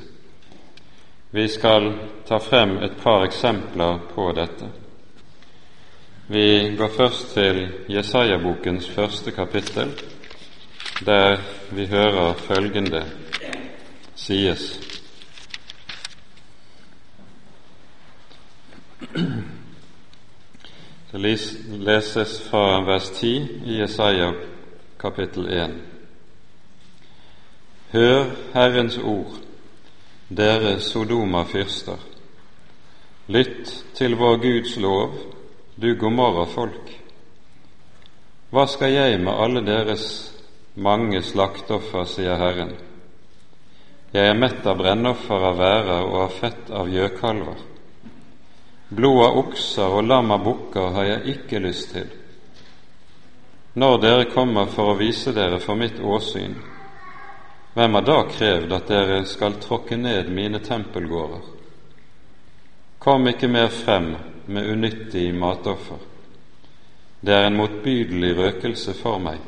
Vi 1.30 1.47
skal 1.50 1.92
ta 2.26 2.38
frem 2.42 2.78
et 2.83 2.97
par 3.02 3.23
eksempler 3.26 4.00
på 4.14 4.30
dette. 4.35 4.71
Vi 6.30 6.75
går 6.78 6.90
først 6.97 7.35
til 7.35 7.61
Jesaja-bokens 7.90 8.88
første 8.90 9.30
kapittel, 9.35 9.92
der 11.07 11.38
vi 11.71 11.87
hører 11.87 12.35
følgende 12.35 13.04
sies. 14.21 14.81
Det 21.11 21.19
leses 21.79 22.41
fra 22.50 22.81
vers 22.85 23.11
10 23.11 23.49
i 23.65 23.79
Jesaja 23.81 24.33
kapittel 25.00 25.49
1. 25.49 25.71
Hør 27.91 28.31
Herrens 28.53 28.99
ord, 28.99 29.41
dere 30.29 30.77
Sodoma-fyrster. 30.81 31.99
Lytt 33.27 33.73
til 33.95 34.15
vår 34.21 34.37
Guds 34.45 34.77
lov, 34.77 35.17
du 35.83 35.95
Gomorra-folk. 35.99 36.93
Hva 38.50 38.67
skal 38.67 38.93
jeg 38.93 39.19
med 39.25 39.33
alle 39.33 39.65
deres 39.67 40.07
mange 40.75 41.23
slaktoffer, 41.23 42.05
sier 42.05 42.37
Herren. 42.39 42.77
Jeg 44.11 44.26
er 44.26 44.35
mett 44.35 44.64
av 44.67 44.75
brennoffer 44.81 45.45
av 45.47 45.59
værer 45.61 46.00
og 46.02 46.17
av 46.25 46.33
fett 46.35 46.71
av 46.75 46.88
gjøkalver. 46.90 47.61
Blod 48.90 49.21
av 49.23 49.37
okser 49.45 49.93
og 50.00 50.09
lam 50.09 50.33
av 50.35 50.43
bukker 50.43 50.88
har 50.97 51.07
jeg 51.07 51.37
ikke 51.37 51.61
lyst 51.62 51.93
til. 51.95 52.09
Når 53.79 54.00
dere 54.02 54.26
kommer 54.33 54.67
for 54.75 54.90
å 54.90 54.97
vise 54.99 55.31
dere 55.31 55.61
for 55.62 55.79
mitt 55.79 56.00
åsyn, 56.02 56.57
hvem 57.76 57.95
har 57.95 58.09
da 58.09 58.17
krevd 58.33 58.75
at 58.75 58.90
dere 58.90 59.21
skal 59.31 59.61
tråkke 59.62 59.95
ned 59.95 60.33
mine 60.35 60.59
tempelgårder? 60.59 61.47
Kom 62.99 63.31
ikke 63.31 63.49
mer 63.49 63.71
frem 63.71 64.11
med 64.50 64.73
unyttig 64.75 65.29
matoffer. 65.38 66.02
Det 67.23 67.37
er 67.37 67.47
en 67.47 67.61
motbydelig 67.62 68.35
røkelse 68.43 68.99
for 68.99 69.23
meg 69.23 69.38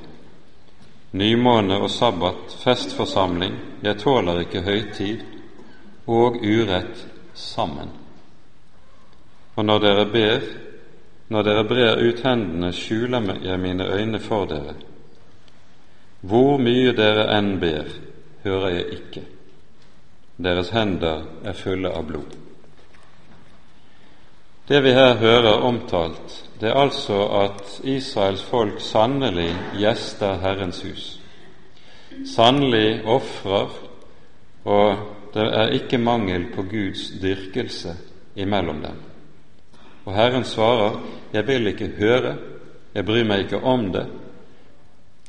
nymåne 1.13 1.79
og 1.83 1.91
sabbat, 1.91 2.57
festforsamling, 2.65 3.57
jeg 3.83 3.99
tåler 4.01 4.45
ikke 4.45 4.63
høytid 4.65 5.25
og 6.07 6.39
urett 6.41 7.07
sammen. 7.35 7.91
Og 9.57 9.65
når 9.65 9.83
dere 9.85 10.07
ber, 10.13 10.47
når 11.29 11.43
dere 11.43 11.65
brer 11.69 12.01
ut 12.01 12.23
hendene, 12.25 12.73
skjuler 12.73 13.35
jeg 13.45 13.61
mine 13.61 13.89
øyne 13.89 14.21
for 14.21 14.49
dere. 14.49 14.75
Hvor 16.21 16.59
mye 16.59 16.93
dere 16.97 17.27
enn 17.37 17.57
ber, 17.61 17.89
hører 18.45 18.77
jeg 18.77 18.87
ikke. 18.99 19.25
Deres 20.43 20.71
hender 20.73 21.27
er 21.45 21.59
fulle 21.59 21.93
av 21.93 22.07
blod. 22.09 22.42
Det 24.69 24.81
vi 24.81 24.93
her 24.95 25.17
hører 25.19 25.65
omtalt, 25.67 26.37
det 26.61 26.69
er 26.71 26.79
altså 26.79 27.25
at 27.27 27.81
Israels 27.85 28.43
folk 28.47 28.81
sannelig 28.81 29.51
gjester 29.75 30.39
Herrens 30.39 30.83
hus. 30.83 31.07
Sannelig 32.35 33.03
ofrer, 33.05 33.73
og 34.65 34.97
det 35.35 35.47
er 35.49 35.75
ikke 35.75 35.99
mangel 35.99 36.47
på 36.55 36.63
Guds 36.63 37.09
dyrkelse 37.23 37.97
imellom 38.37 38.83
dem. 38.83 39.01
Og 40.05 40.15
Herren 40.15 40.45
svarer, 40.45 41.01
'Jeg 41.33 41.47
vil 41.47 41.67
ikke 41.67 41.93
høre, 41.99 42.37
jeg 42.95 43.05
bryr 43.05 43.25
meg 43.25 43.39
ikke 43.39 43.65
om 43.65 43.93
det', 43.93 44.07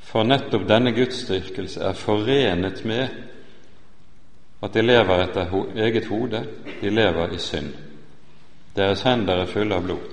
for 0.01 0.23
nettopp 0.23 0.67
denne 0.69 0.91
gudsdyrkelse 0.91 1.81
er 1.81 1.93
forenet 1.93 2.85
med 2.85 3.07
at 4.63 4.73
de 4.73 4.81
lever 4.81 5.23
etter 5.23 5.47
eget 5.75 6.05
hode, 6.05 6.45
de 6.81 6.89
lever 6.89 7.33
i 7.33 7.37
synd. 7.37 7.73
Deres 8.75 9.03
hender 9.05 9.43
er 9.43 9.51
fulle 9.51 9.75
av 9.75 9.85
blod. 9.85 10.09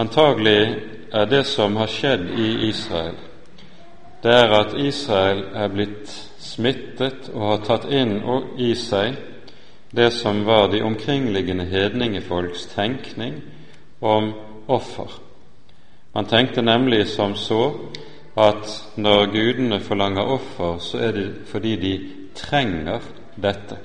Antagelig 0.00 0.76
er 1.12 1.26
det 1.28 1.44
som 1.48 1.76
har 1.76 1.90
skjedd 1.90 2.28
i 2.38 2.50
Israel, 2.68 3.16
det 4.22 4.32
er 4.36 4.52
at 4.52 4.76
Israel 4.76 5.42
er 5.56 5.72
blitt 5.72 6.12
smittet 6.40 7.30
og 7.32 7.46
har 7.46 7.64
tatt 7.64 7.88
inn 7.88 8.18
i 8.60 8.74
seg 8.76 9.16
det 9.96 10.10
som 10.12 10.44
var 10.46 10.68
de 10.70 10.82
omkringliggende 10.84 11.64
hedningefolks 11.64 12.68
tenkning 12.74 13.40
om 14.00 14.32
offer. 14.68 15.10
Man 16.14 16.28
tenkte 16.28 16.62
nemlig 16.62 17.06
som 17.08 17.34
så 17.34 17.72
at 18.36 18.68
når 18.96 19.32
gudene 19.32 19.80
forlanger 19.80 20.32
offer, 20.36 20.78
så 20.78 20.98
er 20.98 21.12
det 21.12 21.28
fordi 21.50 21.76
de 21.76 21.94
trenger 22.34 23.00
dette. 23.36 23.76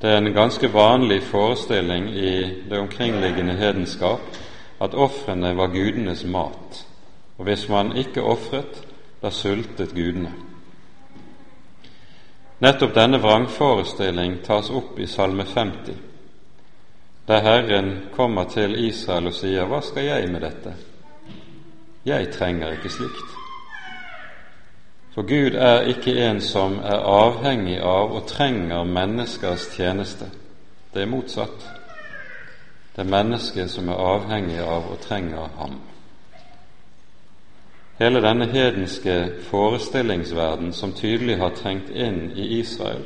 Det 0.00 0.08
er 0.10 0.16
en 0.16 0.32
ganske 0.32 0.72
vanlig 0.72 1.22
forestilling 1.22 2.08
i 2.16 2.30
det 2.70 2.78
omkringliggende 2.78 3.52
hedenskap 3.52 4.20
at 4.80 4.94
ofrene 4.94 5.52
var 5.56 5.66
gudenes 5.74 6.24
mat, 6.24 6.86
og 7.38 7.44
hvis 7.44 7.68
man 7.68 7.92
ikke 7.96 8.22
ofret, 8.22 8.80
da 9.22 9.30
sultet 9.30 9.92
gudene. 9.92 10.32
Nettopp 12.60 12.94
denne 12.96 13.20
vrangforestilling 13.20 14.38
tas 14.44 14.70
opp 14.70 14.96
i 15.00 15.06
Salme 15.06 15.44
50, 15.44 15.92
der 17.28 17.44
Herren 17.44 17.92
kommer 18.16 18.48
til 18.48 18.78
Israel 18.86 19.28
og 19.28 19.36
sier, 19.36 19.68
Hva 19.68 19.82
skal 19.84 20.04
jeg 20.04 20.32
med 20.32 20.40
dette? 20.40 20.74
Jeg 22.04 22.32
trenger 22.32 22.72
ikke 22.72 22.88
slikt. 22.88 23.39
For 25.20 25.26
Gud 25.26 25.54
er 25.54 25.80
ikke 25.80 26.14
en 26.30 26.38
som 26.40 26.78
er 26.80 27.02
avhengig 27.04 27.74
av 27.84 28.14
og 28.16 28.22
trenger 28.24 28.86
menneskers 28.88 29.66
tjeneste. 29.74 30.30
Det 30.94 31.02
er 31.02 31.10
motsatt. 31.12 31.66
Det 32.94 33.02
er 33.04 33.10
mennesket 33.10 33.68
som 33.68 33.90
er 33.92 34.00
avhengig 34.00 34.56
av 34.64 34.88
og 34.94 34.96
trenger 35.04 35.52
ham. 35.58 35.76
Hele 37.98 38.24
denne 38.24 38.48
hedenske 38.48 39.18
forestillingsverden 39.50 40.72
som 40.72 40.96
tydelig 40.96 41.36
har 41.36 41.52
trengt 41.52 41.92
inn 41.92 42.30
i 42.32 42.48
Israel, 42.62 43.04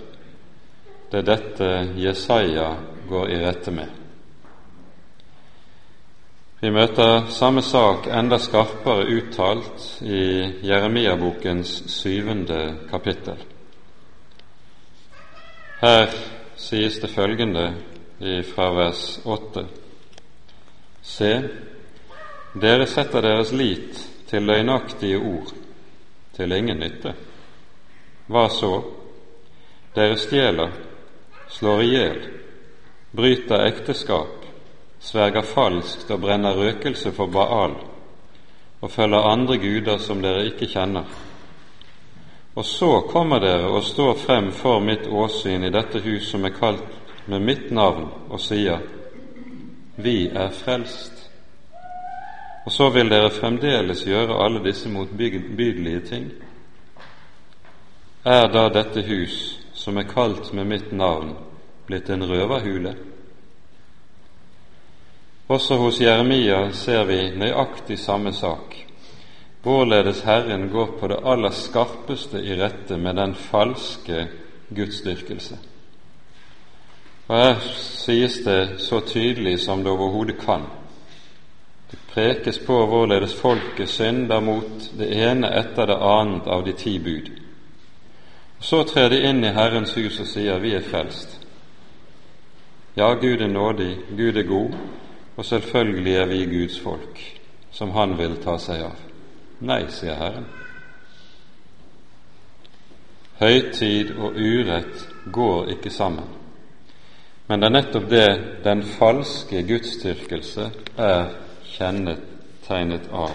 det 1.11 1.25
er 1.25 1.29
dette 1.33 1.73
Jesaja 1.99 2.77
går 3.11 3.35
i 3.35 3.43
rette 3.43 3.75
med. 3.75 4.04
Vi 6.65 6.71
møter 6.73 7.27
samme 7.29 7.61
sak 7.61 8.07
enda 8.09 8.39
skarpere 8.41 9.03
uttalt 9.13 9.83
i 10.01 10.21
Jeremia-bokens 10.65 11.73
syvende 11.93 12.61
kapittel. 12.89 13.43
Her 15.83 16.15
sies 16.57 16.97
det 17.03 17.11
følgende 17.13 17.67
fra 18.55 18.71
vers 18.79 19.03
åtte. 19.29 19.67
Se, 21.03 21.29
dere 22.63 22.87
setter 22.89 23.27
deres 23.29 23.53
lit 23.53 24.01
til 24.31 24.49
løgnaktige 24.49 25.19
ord, 25.21 25.53
til 26.33 26.55
ingen 26.57 26.81
nytte. 26.81 27.13
Hva 28.33 28.47
så? 28.49 28.73
Dere 29.99 30.17
stjeler, 30.17 30.73
slår 31.59 31.85
i 31.85 31.93
hjel, 31.93 32.25
bryter 33.13 33.67
ekteskap, 33.69 34.44
sverger 35.05 35.43
falskt 35.43 36.11
og 36.11 36.23
brenner 36.25 36.57
røkelse 36.57 37.13
for 37.13 37.27
Baal 37.27 37.77
og 38.85 38.91
følger 38.91 39.31
andre 39.31 39.57
guder 39.59 39.99
som 39.99 40.21
dere 40.23 40.45
ikke 40.51 40.69
kjenner. 40.69 41.05
Og 42.55 42.65
så 42.65 43.01
kommer 43.09 43.41
dere 43.41 43.71
og 43.73 43.83
står 43.85 44.19
frem 44.27 44.51
for 44.53 44.81
mitt 44.85 45.07
åsyn 45.09 45.65
i 45.65 45.73
dette 45.73 46.03
hus 46.05 46.29
som 46.31 46.45
er 46.45 46.53
kalt 46.53 47.01
med 47.27 47.41
mitt 47.41 47.71
navn, 47.71 48.11
og 48.31 48.41
sier:" 48.41 48.79
Vi 49.97 50.29
er 50.29 50.51
frelst. 50.51 51.31
Og 52.67 52.73
så 52.73 52.91
vil 52.91 53.11
dere 53.11 53.31
fremdeles 53.31 54.05
gjøre 54.05 54.45
alle 54.45 54.65
disse 54.65 54.89
motbydelige 54.89 56.01
ting. 56.01 56.31
Er 58.25 58.47
da 58.53 58.69
dette 58.69 59.03
hus, 59.03 59.59
som 59.73 59.97
er 59.97 60.03
kalt 60.03 60.53
med 60.53 60.65
mitt 60.65 60.93
navn, 60.93 61.37
blitt 61.87 62.11
en 62.11 62.25
røverhule? 62.31 62.95
Også 65.49 65.77
hos 65.77 66.01
Jeremia 66.01 66.71
ser 66.73 67.05
vi 67.05 67.19
nøyaktig 67.37 67.99
samme 68.01 68.33
sak, 68.33 68.77
hvorledes 69.63 70.23
Herren 70.25 70.71
går 70.73 70.97
på 71.01 71.09
det 71.09 71.21
aller 71.25 71.53
skarpeste 71.53 72.41
i 72.41 72.57
rette 72.57 72.97
med 72.97 73.15
den 73.15 73.35
falske 73.35 74.27
gudsdyrkelse. 74.75 75.59
Og 77.29 77.37
Her 77.37 77.61
sies 77.77 78.39
det 78.45 78.81
så 78.81 79.01
tydelig 79.01 79.61
som 79.61 79.85
det 79.85 79.93
overhodet 79.93 80.39
kan. 80.41 80.65
Det 81.91 81.99
prekes 82.09 82.59
på 82.59 82.87
hvorledes 82.87 83.35
folket 83.35 83.89
synder 83.89 84.41
mot 84.41 84.91
det 84.99 85.13
ene 85.29 85.53
etter 85.61 85.87
det 85.87 86.01
annet 86.01 86.49
av 86.49 86.65
de 86.65 86.73
ti 86.73 86.99
bud. 86.99 87.31
Så 88.61 88.83
trer 88.89 89.09
de 89.09 89.21
inn 89.29 89.45
i 89.45 89.53
Herrens 89.53 89.93
hus 89.97 90.21
og 90.21 90.27
sier 90.27 90.61
vi 90.61 90.73
er 90.75 90.85
frelst. 90.85 91.41
Ja, 92.97 93.13
Gud 93.15 93.41
er 93.41 93.49
nådig, 93.49 93.97
Gud 94.17 94.37
er 94.37 94.49
god, 94.49 94.77
og 95.37 95.45
selvfølgelig 95.45 96.15
er 96.17 96.27
vi 96.27 96.45
Guds 96.47 96.81
folk, 96.81 97.41
som 97.71 97.91
Han 97.91 98.19
vil 98.19 98.37
ta 98.43 98.59
seg 98.59 98.85
av. 98.87 99.01
Nei, 99.61 99.85
sier 99.91 100.15
Herren. 100.19 100.47
Høytid 103.41 104.15
og 104.15 104.37
urett 104.39 105.09
går 105.33 105.75
ikke 105.75 105.91
sammen. 105.91 106.29
Men 107.49 107.61
det 107.61 107.67
er 107.67 107.75
nettopp 107.75 108.07
det 108.11 108.29
den 108.65 108.83
falske 108.95 109.63
gudsdyrkelse 109.69 110.71
er 110.97 111.35
kjennetegnet 111.75 113.11
av. 113.13 113.35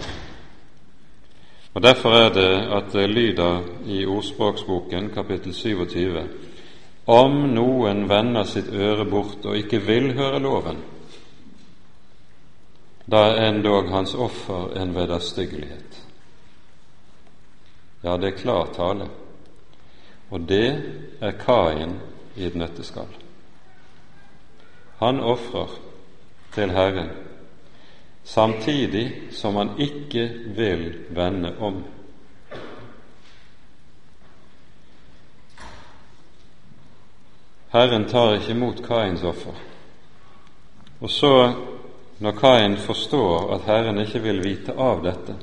Og 1.74 1.82
Derfor 1.82 2.16
er 2.16 2.32
det 2.34 2.52
at 2.76 2.92
det 2.92 3.10
lyder 3.10 3.60
i 3.86 4.06
Ordspråksboken 4.06 5.12
kapittel 5.14 5.54
27 5.54 6.24
om 7.06 7.36
noen 7.54 8.08
vender 8.08 8.44
sitt 8.46 8.72
øre 8.74 9.04
bort 9.08 9.46
og 9.46 9.56
ikke 9.58 9.78
vil 9.86 10.12
høre 10.18 10.40
loven, 10.42 10.76
da 13.10 13.24
er 13.30 13.48
endog 13.48 13.90
hans 13.90 14.14
offer 14.14 14.76
en 14.78 14.94
vederstyggelighet. 14.94 15.96
Ja, 18.02 18.16
det 18.16 18.28
er 18.28 18.38
klar 18.38 18.68
tale, 18.74 19.08
og 20.30 20.40
det 20.48 20.68
er 21.20 21.30
Kain 21.30 21.98
i 22.36 22.46
et 22.46 22.54
nøtteskall. 22.54 23.10
Han 25.00 25.20
ofrer 25.20 25.74
til 26.54 26.70
Herren 26.70 27.10
samtidig 28.24 29.32
som 29.32 29.56
han 29.56 29.70
ikke 29.78 30.28
vil 30.56 30.94
vende 31.10 31.54
om. 31.58 31.84
Herren 37.72 38.08
tar 38.08 38.34
ikke 38.34 38.50
imot 38.50 38.82
Kains 38.86 39.22
offer. 39.22 39.54
Og 41.00 41.10
så 41.10 41.54
når 42.20 42.36
Kain 42.36 42.76
forstår 42.76 43.54
at 43.54 43.64
Herren 43.68 44.00
ikke 44.02 44.20
vil 44.20 44.42
vite 44.44 44.74
av 44.76 45.00
dette, 45.04 45.36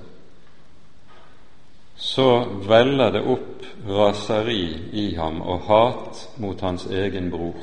så 1.98 2.30
veller 2.70 3.12
det 3.16 3.24
opp 3.26 3.66
raseri 3.88 4.64
i 4.94 5.08
ham 5.18 5.42
og 5.42 5.66
hat 5.66 6.20
mot 6.38 6.62
hans 6.62 6.86
egen 6.86 7.32
bror. 7.34 7.58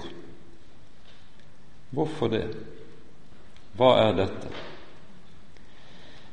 Hvorfor 1.94 2.32
det? 2.32 2.46
Hva 3.78 3.92
er 4.02 4.16
dette? 4.18 4.50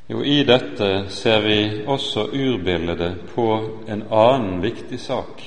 Jo, 0.10 0.24
i 0.26 0.41
dette 0.44 0.88
ser 1.13 1.46
vi 1.46 1.60
også 1.88 2.26
urbildet 2.34 3.22
på 3.36 3.46
en 3.88 4.02
annen 4.10 4.58
viktig 4.65 5.00
sak, 5.00 5.46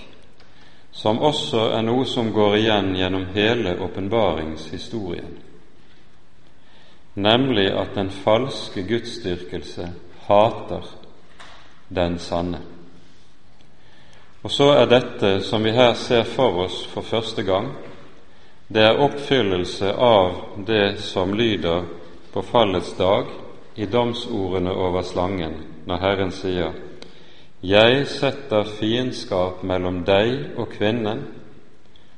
som 0.95 1.19
også 1.19 1.67
er 1.75 1.83
noe 1.83 2.07
som 2.07 2.31
går 2.33 2.57
igjen 2.63 2.95
gjennom 2.97 3.27
hele 3.35 3.75
åpenbaringshistorien, 3.83 5.35
nemlig 7.15 7.71
at 7.73 7.95
den 7.95 8.11
falske 8.11 8.83
gudsdyrkelse 8.83 9.89
hater 10.27 10.87
den 11.89 12.19
sanne. 12.19 12.61
Og 14.43 14.51
så 14.51 14.71
er 14.77 14.87
dette, 14.87 15.41
som 15.41 15.65
vi 15.65 15.73
her 15.73 15.95
ser 15.95 16.25
for 16.25 16.65
oss 16.67 16.85
for 16.87 17.03
første 17.03 17.43
gang, 17.43 17.71
det 18.69 18.83
er 18.83 19.01
oppfyllelse 19.01 19.93
av 19.93 20.35
det 20.67 20.99
som 21.01 21.35
lyder 21.35 21.85
på 22.33 22.43
fallets 22.43 22.93
dag 22.99 23.31
i 23.77 23.87
domsordene 23.87 24.73
over 24.73 25.03
slangen, 25.03 25.57
når 25.87 25.97
Herren 25.97 26.33
sier:" 26.33 26.73
Jeg 27.65 28.07
setter 28.07 28.65
fiendskap 28.65 29.63
mellom 29.65 30.03
deg 30.05 30.59
og 30.61 30.69
kvinnen, 30.69 31.23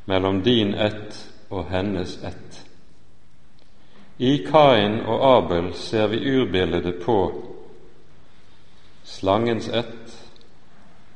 mellom 0.06 0.42
din 0.42 0.74
ett 0.74 1.20
og 1.50 1.68
hennes 1.70 2.18
ett. 2.24 2.45
I 4.18 4.36
Kain 4.46 5.00
og 5.04 5.24
Abel 5.36 5.74
ser 5.74 6.06
vi 6.06 6.16
urbildet 6.16 7.02
på 7.04 7.16
slangens 9.04 9.68
ett 9.68 10.14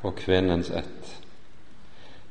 og 0.03 0.17
kvinnens 0.17 0.71
ett. 0.71 1.23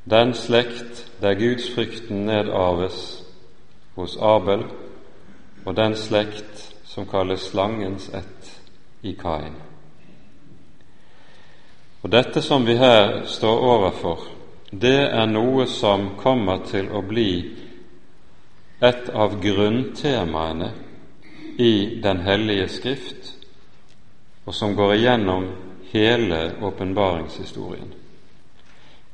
Den 0.05 0.33
slekt 0.33 1.07
der 1.21 1.33
gudsfrykten 1.33 2.25
nedarves 2.25 3.23
hos 3.95 4.17
Abel, 4.21 4.63
og 5.65 5.75
den 5.75 5.95
slekt 5.95 6.75
som 6.85 7.05
kalles 7.09 7.49
slangens 7.49 8.09
ett 8.09 8.61
i 9.01 9.13
Kain. 9.13 9.57
Og 12.03 12.11
Dette 12.11 12.41
som 12.41 12.65
vi 12.65 12.77
her 12.77 13.25
står 13.25 13.59
overfor, 13.59 14.19
det 14.71 15.09
er 15.09 15.25
noe 15.25 15.65
som 15.67 16.11
kommer 16.17 16.61
til 16.69 16.91
å 16.93 17.01
bli 17.01 17.55
et 18.79 19.09
av 19.09 19.41
grunntemaene 19.41 20.71
i 21.57 21.99
Den 22.03 22.21
hellige 22.23 22.67
Skrift, 22.67 23.33
og 24.45 24.55
som 24.55 24.75
går 24.75 24.93
igjennom 24.95 25.49
hele 25.91 26.53
åpenbaringshistorien. 26.61 27.91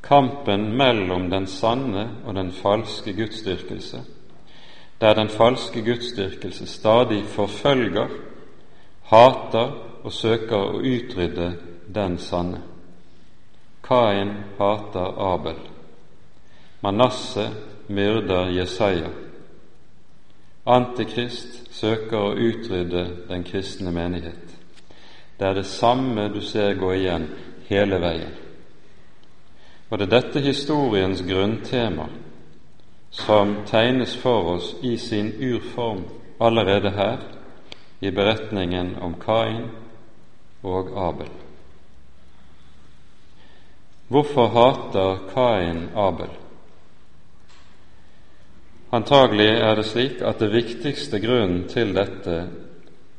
Kampen 0.06 0.78
mellom 0.78 1.30
den 1.30 1.48
sanne 1.48 2.10
og 2.26 2.36
den 2.36 2.52
falske 2.52 3.14
gudsdyrkelse, 3.14 4.04
der 5.02 5.14
den 5.14 5.30
falske 5.30 5.82
gudsdyrkelse 5.82 6.68
stadig 6.68 7.24
forfølger, 7.26 8.08
hater 9.10 9.74
og 10.04 10.14
søker 10.14 10.62
å 10.62 10.82
utrydde 10.86 11.50
den 11.96 12.18
sanne. 12.22 12.62
Kain 13.86 14.34
hater 14.60 15.18
Abel. 15.34 15.58
Manasseh 16.82 17.50
myrder 17.90 18.50
Jesaja. 18.54 19.25
Antikrist 20.66 21.74
søker 21.76 22.18
å 22.18 22.34
utrydde 22.34 23.04
den 23.30 23.44
kristne 23.46 23.92
menighet. 23.94 24.56
Det 25.38 25.48
er 25.48 25.54
det 25.60 25.68
samme 25.70 26.30
du 26.34 26.40
ser 26.42 26.74
gå 26.80 26.90
igjen 26.96 27.28
hele 27.70 28.00
veien. 28.02 28.34
Og 29.90 30.00
det 30.00 30.08
er 30.08 30.14
dette 30.16 30.42
historiens 30.42 31.22
grunntema 31.22 32.08
som 33.14 33.54
tegnes 33.70 34.16
for 34.18 34.56
oss 34.56 34.72
i 34.82 34.96
sin 34.98 35.30
urform 35.38 36.02
allerede 36.42 36.92
her 36.98 37.22
i 38.02 38.12
beretningen 38.12 38.96
om 39.02 39.14
Kain 39.22 39.70
og 40.64 40.90
Abel. 40.98 41.30
Hvorfor 44.10 44.48
hater 44.48 45.22
Kain 45.34 45.90
Abel? 45.96 46.34
Antagelig 48.96 49.50
er 49.60 49.76
det 49.76 49.84
slik 49.90 50.22
at 50.24 50.40
det 50.40 50.54
viktigste 50.54 51.20
grunnen 51.20 51.66
til 51.68 51.90
dette 51.96 52.36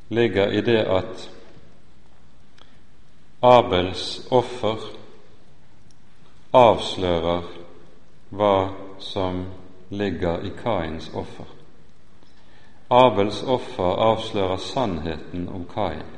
ligger 0.09 0.55
i 0.57 0.63
det 0.65 0.79
at 0.89 1.25
Abels 3.45 4.05
offer 4.33 4.87
avslører 6.57 7.51
hva 8.31 8.55
som 9.05 9.43
ligger 9.91 10.47
i 10.49 10.55
Kains 10.63 11.11
offer. 11.15 11.51
Abels 12.91 13.43
offer 13.43 14.01
avslører 14.07 14.57
sannheten 14.57 15.49
om 15.53 15.69
Kain. 15.75 16.09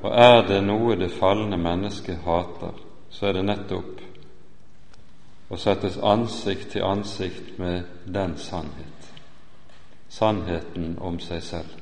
Og 0.00 0.08
er 0.08 0.40
det 0.48 0.62
noe 0.64 0.96
det 0.96 1.12
falne 1.20 1.60
mennesket 1.60 2.24
hater, 2.24 2.72
så 3.10 3.28
er 3.28 3.36
det 3.36 3.44
nettopp 3.50 3.95
å 5.48 5.56
settes 5.56 5.98
ansikt 6.02 6.72
til 6.72 6.84
ansikt 6.84 7.58
med 7.58 7.84
den 8.04 8.34
sannhet, 8.38 9.10
sannheten 10.08 10.96
om 11.00 11.20
seg 11.22 11.42
selv. 11.42 11.76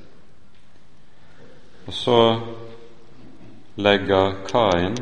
Og 1.87 1.93
så 1.93 2.19
legger 3.77 4.45
Kain 4.49 4.97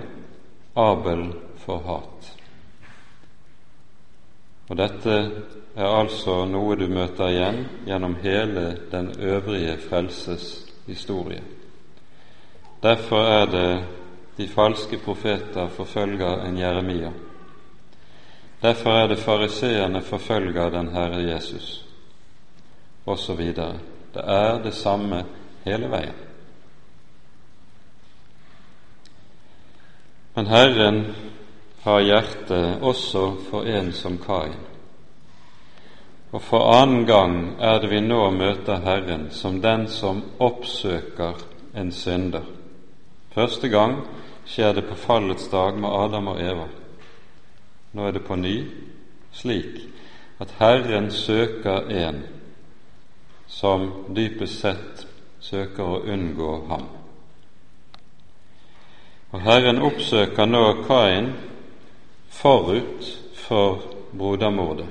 Abel 0.75 1.33
for 1.65 1.83
hat. 1.87 2.31
Og 4.71 4.79
Dette 4.79 5.17
er 5.77 5.89
altså 5.89 6.45
noe 6.49 6.77
du 6.81 6.87
møter 6.89 7.29
igjen 7.29 7.65
gjennom 7.87 8.15
hele 8.23 8.65
den 8.93 9.11
øvrige 9.21 9.77
frelses 9.89 10.47
historie. 10.87 11.43
Derfor 12.83 13.29
er 13.29 13.47
det 13.47 13.85
de 14.37 14.49
falske 14.49 14.99
profeter 14.99 15.69
forfølger 15.69 16.47
en 16.47 16.59
Jeremia. 16.59 17.13
Derfor 18.63 18.91
er 18.91 19.07
det 19.07 19.19
fariseerne 19.19 20.03
forfølger 20.03 20.71
den 20.71 20.89
Herre 20.95 21.23
Jesus, 21.33 21.85
osv. 23.07 23.41
Det 24.15 24.23
er 24.25 24.63
det 24.63 24.75
samme 24.75 25.25
hele 25.65 25.91
veien. 25.91 26.19
Men 30.35 30.47
Herren 30.47 31.01
har 31.83 32.01
hjertet 32.01 32.79
også 32.81 33.25
for 33.51 33.67
en 33.69 33.93
som 33.93 34.19
Kain. 34.19 34.55
Og 36.33 36.43
for 36.43 36.71
annen 36.73 37.03
gang 37.07 37.57
er 37.61 37.81
det 37.83 37.91
vi 37.91 38.01
nå 38.01 38.31
møter 38.31 38.81
Herren 38.81 39.27
som 39.31 39.59
den 39.61 39.89
som 39.89 40.23
oppsøker 40.41 41.43
en 41.77 41.91
synder. 41.93 42.47
Første 43.35 43.69
gang 43.69 43.99
skjer 44.47 44.73
det 44.73 44.87
på 44.89 44.95
fallets 44.95 45.51
dag 45.53 45.77
med 45.77 45.91
Adam 45.91 46.33
og 46.33 46.41
Eva. 46.41 46.69
Nå 47.93 48.07
er 48.07 48.13
det 48.13 48.25
på 48.27 48.37
ny 48.37 48.57
slik 49.33 49.81
at 50.41 50.55
Herren 50.59 51.11
søker 51.11 51.91
en 51.93 52.23
som 53.47 53.89
dypest 54.17 54.61
sett 54.65 55.07
søker 55.43 55.85
å 55.85 56.03
unngå 56.09 56.53
ham. 56.71 56.87
Og 59.33 59.41
Herren 59.45 59.81
oppsøker 59.85 60.49
nå 60.49 60.65
Kain 60.87 61.33
forut 62.33 63.07
for 63.45 63.85
brodermordet 64.13 64.89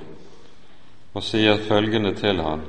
og 1.11 1.25
sier 1.25 1.59
følgende 1.67 2.13
til 2.15 2.39
han 2.41 2.63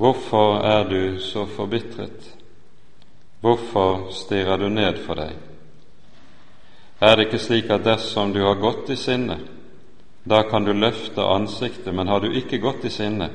Hvorfor 0.00 0.62
er 0.64 0.88
du 0.88 1.18
så 1.20 1.44
forbitret? 1.46 2.36
Hvorfor 3.40 4.10
stirrer 4.16 4.56
du 4.56 4.68
ned 4.68 5.00
for 5.04 5.18
deg? 5.18 5.34
Er 7.00 7.16
det 7.16 7.26
ikke 7.26 7.38
slik 7.38 7.70
at 7.70 7.84
dersom 7.84 8.32
du 8.32 8.42
har 8.44 8.60
gått 8.60 8.90
i 8.90 8.96
sinne, 8.96 9.38
da 10.24 10.42
kan 10.42 10.64
du 10.64 10.72
løfte 10.72 11.24
ansiktet, 11.24 11.94
men 11.94 12.08
har 12.08 12.20
du 12.20 12.32
ikke 12.32 12.60
gått 12.60 12.84
i 12.84 12.90
sinne, 12.92 13.30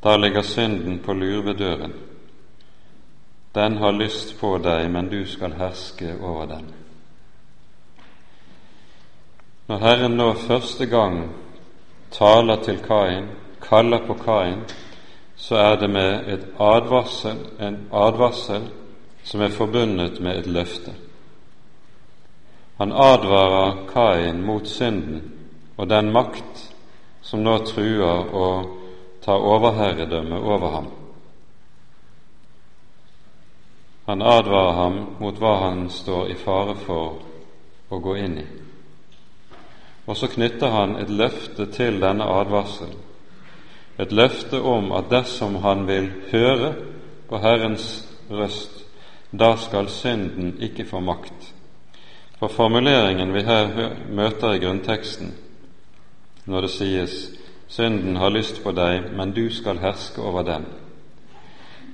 da 0.00 0.16
ligger 0.16 0.42
synden 0.42 0.98
på 1.04 1.12
lur 1.12 1.42
ved 1.42 1.54
døren. 1.54 1.92
Den 3.54 3.76
har 3.76 3.92
lyst 3.92 4.38
på 4.40 4.58
deg, 4.58 4.90
men 4.90 5.08
du 5.10 5.26
skal 5.26 5.52
herske 5.52 6.14
over 6.22 6.46
den. 6.46 6.70
Når 9.68 9.78
Herren 9.78 10.16
nå 10.16 10.32
første 10.34 10.86
gang 10.86 11.20
taler 12.10 12.62
til 12.64 12.80
Kain, 12.82 13.28
kaller 13.62 14.06
på 14.06 14.14
Kain, 14.24 14.64
så 15.36 15.56
er 15.56 15.76
det 15.76 15.90
med 15.90 16.28
et 16.28 16.46
advarsel, 16.60 17.36
en 17.60 17.78
advarsel 17.92 18.66
som 19.24 19.40
er 19.40 19.54
forbundet 19.54 20.20
med 20.20 20.38
et 20.38 20.46
løfte. 20.46 20.94
Han 22.80 22.92
advarer 22.92 23.74
Kain 23.92 24.38
mot 24.46 24.68
synden 24.68 25.20
og 25.76 25.88
den 25.88 26.12
makt 26.12 26.62
som 27.20 27.42
nå 27.44 27.58
truer 27.68 28.30
å 28.32 28.46
ta 29.20 29.36
overherredømme 29.36 30.38
over 30.40 30.72
ham. 30.76 30.86
Han 34.08 34.24
advarer 34.24 34.72
ham 34.78 34.96
mot 35.20 35.36
hva 35.42 35.52
han 35.66 35.84
står 35.92 36.32
i 36.32 36.38
fare 36.40 36.78
for 36.86 37.20
å 37.92 38.00
gå 38.00 38.16
inn 38.16 38.40
i. 38.40 38.46
Og 40.08 40.16
så 40.16 40.32
knytter 40.32 40.72
han 40.72 40.96
et 41.02 41.12
løfte 41.12 41.68
til 41.76 42.00
denne 42.00 42.32
advarselen, 42.40 42.96
et 44.00 44.16
løfte 44.16 44.56
om 44.56 44.88
at 44.96 45.12
dersom 45.12 45.60
han 45.60 45.84
vil 45.84 46.08
høre 46.32 46.72
på 47.28 47.44
Herrens 47.44 47.92
røst, 48.32 48.86
da 49.30 49.52
skal 49.60 49.92
synden 49.92 50.56
ikke 50.64 50.88
få 50.88 51.04
makt. 51.04 51.39
For 52.40 52.48
formuleringen 52.48 53.32
vi 53.32 53.42
her 53.44 53.90
møter 54.08 54.54
i 54.56 54.60
grunnteksten, 54.62 55.34
når 56.48 56.60
det 56.60 56.70
sies 56.70 57.16
'synden 57.68 58.16
har 58.16 58.30
lyst 58.30 58.62
på 58.64 58.72
deg, 58.72 59.10
men 59.12 59.32
du 59.36 59.50
skal 59.50 59.78
herske 59.78 60.22
over 60.22 60.42
den', 60.42 60.64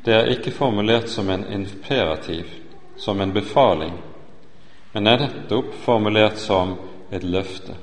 det 0.05 0.15
er 0.15 0.31
ikke 0.31 0.51
formulert 0.51 1.09
som 1.11 1.31
en 1.31 1.45
imperativ, 1.53 2.45
som 2.97 3.21
en 3.21 3.33
befaling, 3.33 3.93
men 4.93 5.07
er 5.07 5.19
nettopp 5.19 5.75
formulert 5.85 6.39
som 6.39 6.77
et 7.13 7.25
løfte. 7.25 7.75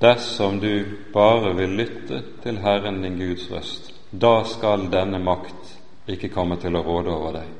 Dersom 0.00 0.60
du 0.60 0.84
bare 1.12 1.54
vil 1.56 1.70
lytte 1.70 2.22
til 2.42 2.58
Herren 2.58 3.02
din 3.02 3.18
Guds 3.18 3.50
røst, 3.50 3.94
da 4.10 4.44
skal 4.44 4.90
denne 4.92 5.18
makt 5.18 5.78
ikke 6.08 6.28
komme 6.28 6.56
til 6.56 6.76
å 6.76 6.82
råde 6.82 7.10
over 7.10 7.32
deg. 7.32 7.57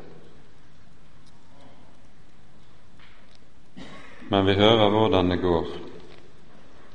Men 4.29 4.47
vi 4.47 4.55
hører 4.55 4.91
hvordan 4.93 5.31
det 5.31 5.41
går. 5.43 5.69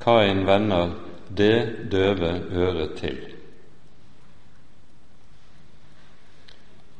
Kain 0.03 0.45
vender 0.47 0.91
det 1.37 1.89
døve 1.91 2.33
øret 2.51 2.97
til. 2.99 3.17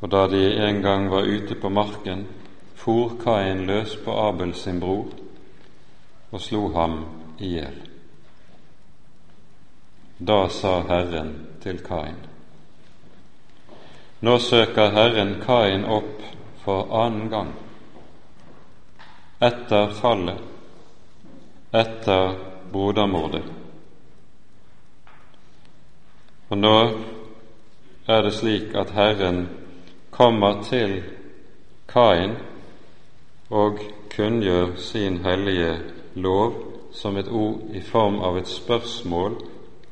Og 0.02 0.12
da 0.12 0.28
de 0.28 0.44
en 0.68 0.82
gang 0.82 1.12
var 1.12 1.28
ute 1.28 1.56
på 1.56 1.70
marken, 1.70 2.28
for 2.76 3.16
Kain 3.24 3.66
løs 3.68 3.96
på 4.06 4.12
Abel 4.28 4.54
sin 4.54 4.80
bror 4.80 5.08
og 6.32 6.42
slo 6.42 6.68
ham 6.74 6.98
i 7.40 7.54
hjel. 7.56 7.78
Da 10.20 10.48
sa 10.50 10.80
Herren 10.88 11.34
til 11.64 11.80
Kain. 11.86 12.18
Nå 14.24 14.38
søker 14.40 14.92
Herren 14.92 15.38
Kain 15.46 15.86
opp 15.86 16.24
for 16.64 16.92
annen 17.04 17.30
gang, 17.30 17.54
etter 19.44 19.88
fallet, 19.88 20.40
etter 21.72 22.36
brodermordet. 22.72 23.44
Og 26.48 26.58
nå 26.58 26.78
er 28.08 28.24
det 28.24 28.34
slik 28.38 28.76
at 28.78 28.94
Herren 28.96 29.48
kommer 30.14 30.62
til 30.64 31.02
Kain 31.90 32.38
og 33.50 33.82
kunngjør 34.14 34.76
sin 34.78 35.20
hellige 35.26 35.76
lov 36.16 36.54
som 36.94 37.18
et 37.18 37.28
ord 37.28 37.74
i 37.74 37.82
form 37.82 38.22
av 38.22 38.38
et 38.38 38.48
spørsmål 38.48 39.40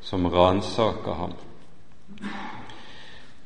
som 0.00 0.28
ransaker 0.32 1.18
ham. 1.18 1.34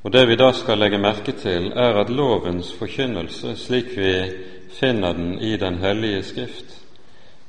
Og 0.06 0.12
Det 0.12 0.28
vi 0.28 0.36
da 0.36 0.52
skal 0.52 0.78
legge 0.78 0.98
merke 1.02 1.32
til, 1.32 1.72
er 1.72 1.96
at 1.98 2.10
lovens 2.10 2.68
forkynnelse, 2.78 3.56
slik 3.56 3.96
vi 3.96 4.12
finner 4.70 5.14
den 5.14 5.38
i 5.38 5.56
Den 5.56 5.78
hellige 5.78 6.22
Skrift, 6.22 6.80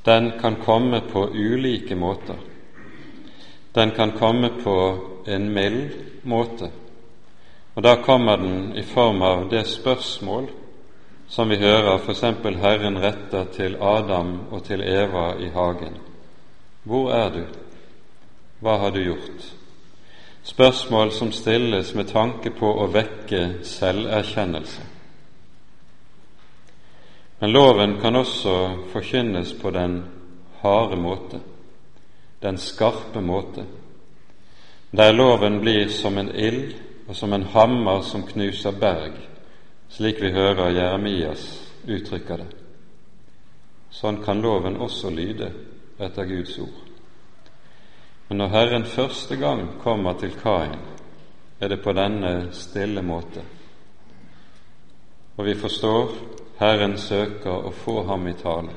den 0.05 0.31
kan 0.41 0.55
komme 0.55 1.01
på 1.11 1.29
ulike 1.33 1.95
måter. 1.95 2.35
Den 3.73 3.91
kan 3.91 4.11
komme 4.11 4.49
på 4.63 4.97
en 5.25 5.53
mild 5.53 5.89
måte, 6.23 6.69
og 7.73 7.83
da 7.83 7.95
kommer 7.95 8.37
den 8.37 8.77
i 8.77 8.83
form 8.83 9.21
av 9.21 9.49
det 9.49 9.67
spørsmål 9.67 10.47
som 11.27 11.49
vi 11.49 11.57
hører 11.59 11.99
f.eks. 11.99 12.21
Herren 12.61 12.97
retter 13.03 13.45
til 13.53 13.75
Adam 13.81 14.39
og 14.51 14.63
til 14.63 14.81
Eva 14.81 15.33
i 15.39 15.49
hagen. 15.53 15.97
Hvor 16.83 17.11
er 17.11 17.29
du? 17.29 17.43
Hva 18.59 18.77
har 18.77 18.91
du 18.91 19.03
gjort? 19.03 19.51
Spørsmål 20.43 21.11
som 21.11 21.31
stilles 21.31 21.93
med 21.95 22.07
tanke 22.07 22.53
på 22.55 22.69
å 22.79 22.87
vekke 22.87 23.59
selverkjennelse. 23.67 24.96
Men 27.39 27.51
loven 27.51 27.99
kan 28.01 28.15
også 28.15 28.53
forkynnes 28.91 29.53
på 29.61 29.71
den 29.71 30.03
harde 30.61 30.97
måte, 30.97 31.39
den 32.41 32.57
skarpe 32.57 33.21
måte, 33.21 33.65
der 34.91 35.11
loven 35.11 35.59
blir 35.61 35.89
som 35.93 36.17
en 36.17 36.31
ild 36.35 36.73
og 37.07 37.15
som 37.15 37.33
en 37.33 37.43
hammer 37.43 38.01
som 38.01 38.23
knuser 38.27 38.71
berg, 38.71 39.13
slik 39.89 40.21
vi 40.21 40.31
hører 40.31 40.73
Jeremias 40.73 41.45
uttrykker 41.87 42.41
det. 42.41 42.49
Sånn 43.91 44.19
kan 44.23 44.41
loven 44.41 44.79
også 44.83 45.09
lyde 45.13 45.51
etter 45.99 46.27
Guds 46.27 46.57
ord. 46.59 46.81
Men 48.27 48.41
når 48.41 48.51
Herren 48.51 48.85
første 48.85 49.37
gang 49.39 49.77
kommer 49.83 50.17
til 50.19 50.33
Kain, 50.41 50.75
er 51.59 51.71
det 51.71 51.79
på 51.81 51.93
denne 51.95 52.51
stille 52.53 53.01
måte. 53.01 53.41
Og 55.37 55.45
vi 55.45 55.55
forstår 55.55 56.11
Herren 56.57 56.97
søker 56.97 57.67
å 57.69 57.71
få 57.71 58.01
ham 58.07 58.27
i 58.27 58.33
tale. 58.33 58.73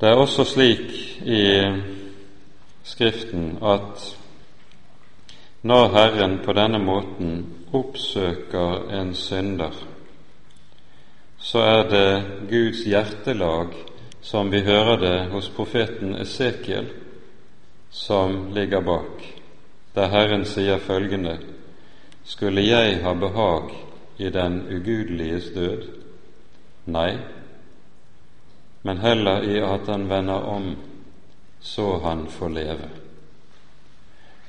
Det 0.00 0.10
er 0.10 0.18
også 0.18 0.44
slik 0.44 0.90
i 1.24 1.44
Skriften 2.84 3.60
at 3.62 4.02
når 5.62 5.92
Herren 5.94 6.40
på 6.42 6.52
denne 6.58 6.80
måten 6.82 7.36
oppsøker 7.72 8.90
en 8.98 9.12
synder, 9.14 9.76
så 11.38 11.62
er 11.62 11.86
det 11.92 12.08
Guds 12.50 12.82
hjertelag, 12.86 13.76
som 14.20 14.50
vi 14.50 14.64
hører 14.66 14.98
det 14.98 15.14
hos 15.30 15.48
profeten 15.54 16.16
Esekiel, 16.18 16.90
som 17.90 18.50
ligger 18.54 18.82
bak, 18.82 19.22
der 19.94 20.10
Herren 20.10 20.44
sier 20.44 20.82
følgende:" 20.82 21.38
Skulle 22.24 22.62
jeg 22.62 23.00
ha 23.02 23.14
behag 23.14 23.72
i 24.22 24.30
den 24.30 24.60
ugudeliges 24.70 25.50
død? 25.54 25.86
Nei, 26.84 27.18
men 28.82 28.98
heller 28.98 29.42
i 29.46 29.58
at 29.62 29.86
han 29.86 30.08
vender 30.10 30.48
om, 30.50 30.76
så 31.60 31.98
han 31.98 32.26
får 32.26 32.48
leve. 32.48 32.88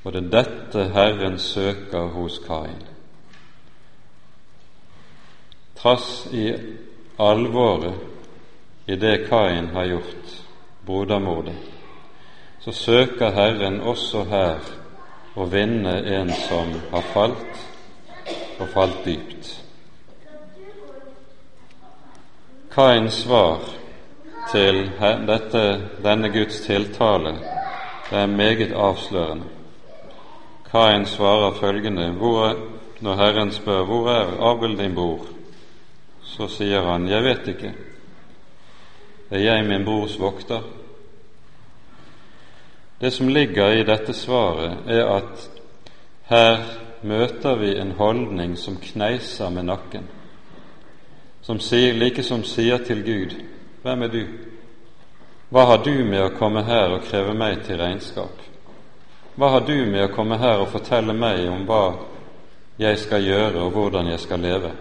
Og 0.04 0.12
det 0.12 0.24
er 0.24 0.30
dette 0.30 0.88
Herren 0.92 1.38
søker 1.38 2.10
hos 2.14 2.40
Kain. 2.46 2.82
Trass 5.78 6.26
i 6.32 6.50
alvoret 7.18 7.94
i 8.86 8.96
det 8.96 9.28
Kain 9.28 9.70
har 9.72 9.86
gjort, 9.86 10.38
brodermordet, 10.86 11.56
så 12.60 12.72
søker 12.72 13.30
Herren 13.30 13.80
også 13.80 14.24
her 14.28 14.72
å 15.36 15.46
vinne 15.50 15.98
en 16.18 16.30
som 16.46 16.72
har 16.92 17.12
falt, 17.14 17.62
og 18.60 18.68
falt 18.74 19.04
dypt. 19.04 19.63
Kains 22.74 23.14
svar 23.22 23.60
til 24.50 24.88
dette, 25.28 25.60
denne 26.02 26.26
Guds 26.34 26.56
tiltale? 26.64 27.36
Det 28.08 28.16
er 28.18 28.26
meget 28.26 28.72
avslørende. 28.74 29.44
Kain 30.72 31.06
svarer 31.06 31.54
følgende? 31.54 32.08
Hvor, 32.18 32.56
når 33.00 33.14
Herren 33.14 33.52
spør 33.52 33.84
hvor 33.84 34.08
er 34.10 34.50
Abel 34.50 34.74
din 34.78 34.94
bror, 34.94 35.22
så 36.22 36.48
sier 36.50 36.82
han 36.82 37.06
jeg 37.08 37.22
vet 37.22 37.52
ikke, 37.54 37.70
er 39.30 39.38
jeg 39.38 39.68
min 39.68 39.86
brors 39.86 40.18
vokter? 40.18 40.66
Det 43.00 43.12
som 43.12 43.28
ligger 43.28 43.70
i 43.70 43.86
dette 43.86 44.12
svaret, 44.12 44.82
er 44.88 45.06
at 45.14 45.46
her 46.26 46.58
møter 47.02 47.54
vi 47.54 47.76
en 47.78 47.94
holdning 48.02 48.58
som 48.58 48.82
kneiser 48.82 49.50
med 49.50 49.70
nakken, 49.70 50.10
som 51.44 51.60
sier, 51.60 51.94
like 51.94 52.22
som 52.22 52.44
sier 52.44 52.80
til 52.86 53.02
Gud, 53.04 53.34
hvem 53.82 54.02
er 54.02 54.08
du? 54.08 54.22
Hva 55.52 55.66
har 55.68 55.82
du 55.84 55.92
med 56.04 56.22
å 56.24 56.32
komme 56.38 56.62
her 56.64 56.96
og 56.96 57.04
kreve 57.04 57.34
meg 57.36 57.60
til 57.66 57.76
regnskap? 57.78 58.40
Hva 59.36 59.50
har 59.52 59.66
du 59.68 59.76
med 59.84 60.06
å 60.06 60.12
komme 60.14 60.38
her 60.40 60.62
og 60.62 60.72
fortelle 60.72 61.12
meg 61.12 61.44
om 61.50 61.66
hva 61.68 61.84
jeg 62.80 62.98
skal 62.98 63.22
gjøre, 63.28 63.60
og 63.60 63.76
hvordan 63.76 64.08
jeg 64.14 64.22
skal 64.24 64.40
leve? 64.40 64.72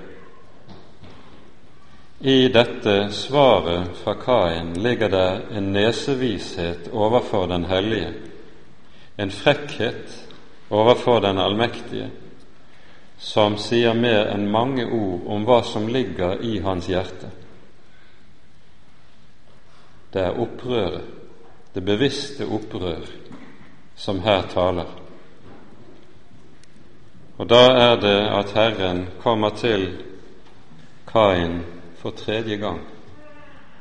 I 2.24 2.48
dette 2.48 2.96
svaret 3.12 3.98
fra 4.00 4.16
Kain 4.16 4.72
ligger 4.80 5.12
det 5.12 5.30
en 5.58 5.72
nesevishet 5.76 6.88
overfor 6.94 7.50
den 7.52 7.68
hellige, 7.68 8.14
en 9.20 9.32
frekkhet 9.36 10.16
overfor 10.72 11.20
den 11.28 11.44
allmektige, 11.44 12.08
som 13.18 13.58
sier 13.58 13.94
mer 13.94 14.28
enn 14.34 14.50
mange 14.52 14.86
ord 14.86 15.28
om 15.32 15.46
hva 15.48 15.62
som 15.64 15.88
ligger 15.88 16.42
i 16.44 16.60
hans 16.60 16.90
hjerte. 16.92 17.30
Det 20.14 20.22
er 20.22 20.40
opprøret 20.40 21.22
det 21.74 21.82
bevisste 21.82 22.46
opprør 22.46 23.08
som 23.96 24.20
her 24.22 24.44
taler. 24.52 24.90
Og 27.38 27.50
da 27.50 27.64
er 27.74 27.96
det 28.02 28.20
at 28.30 28.52
Herren 28.54 29.08
kommer 29.24 29.56
til 29.58 29.88
Kain 31.10 31.64
for 31.98 32.12
tredje 32.12 32.58
gang, 32.62 32.82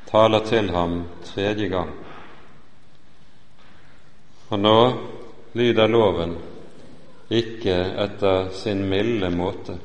taler 0.08 0.40
til 0.48 0.70
ham 0.70 1.02
tredje 1.24 1.68
gang. 1.68 1.90
Og 4.48 4.58
nå 4.60 4.78
lyder 5.52 5.86
loven 5.86 6.36
ikke 7.32 7.76
etter 8.04 8.50
sin 8.56 8.84
milde 8.88 9.30
måte, 9.30 9.78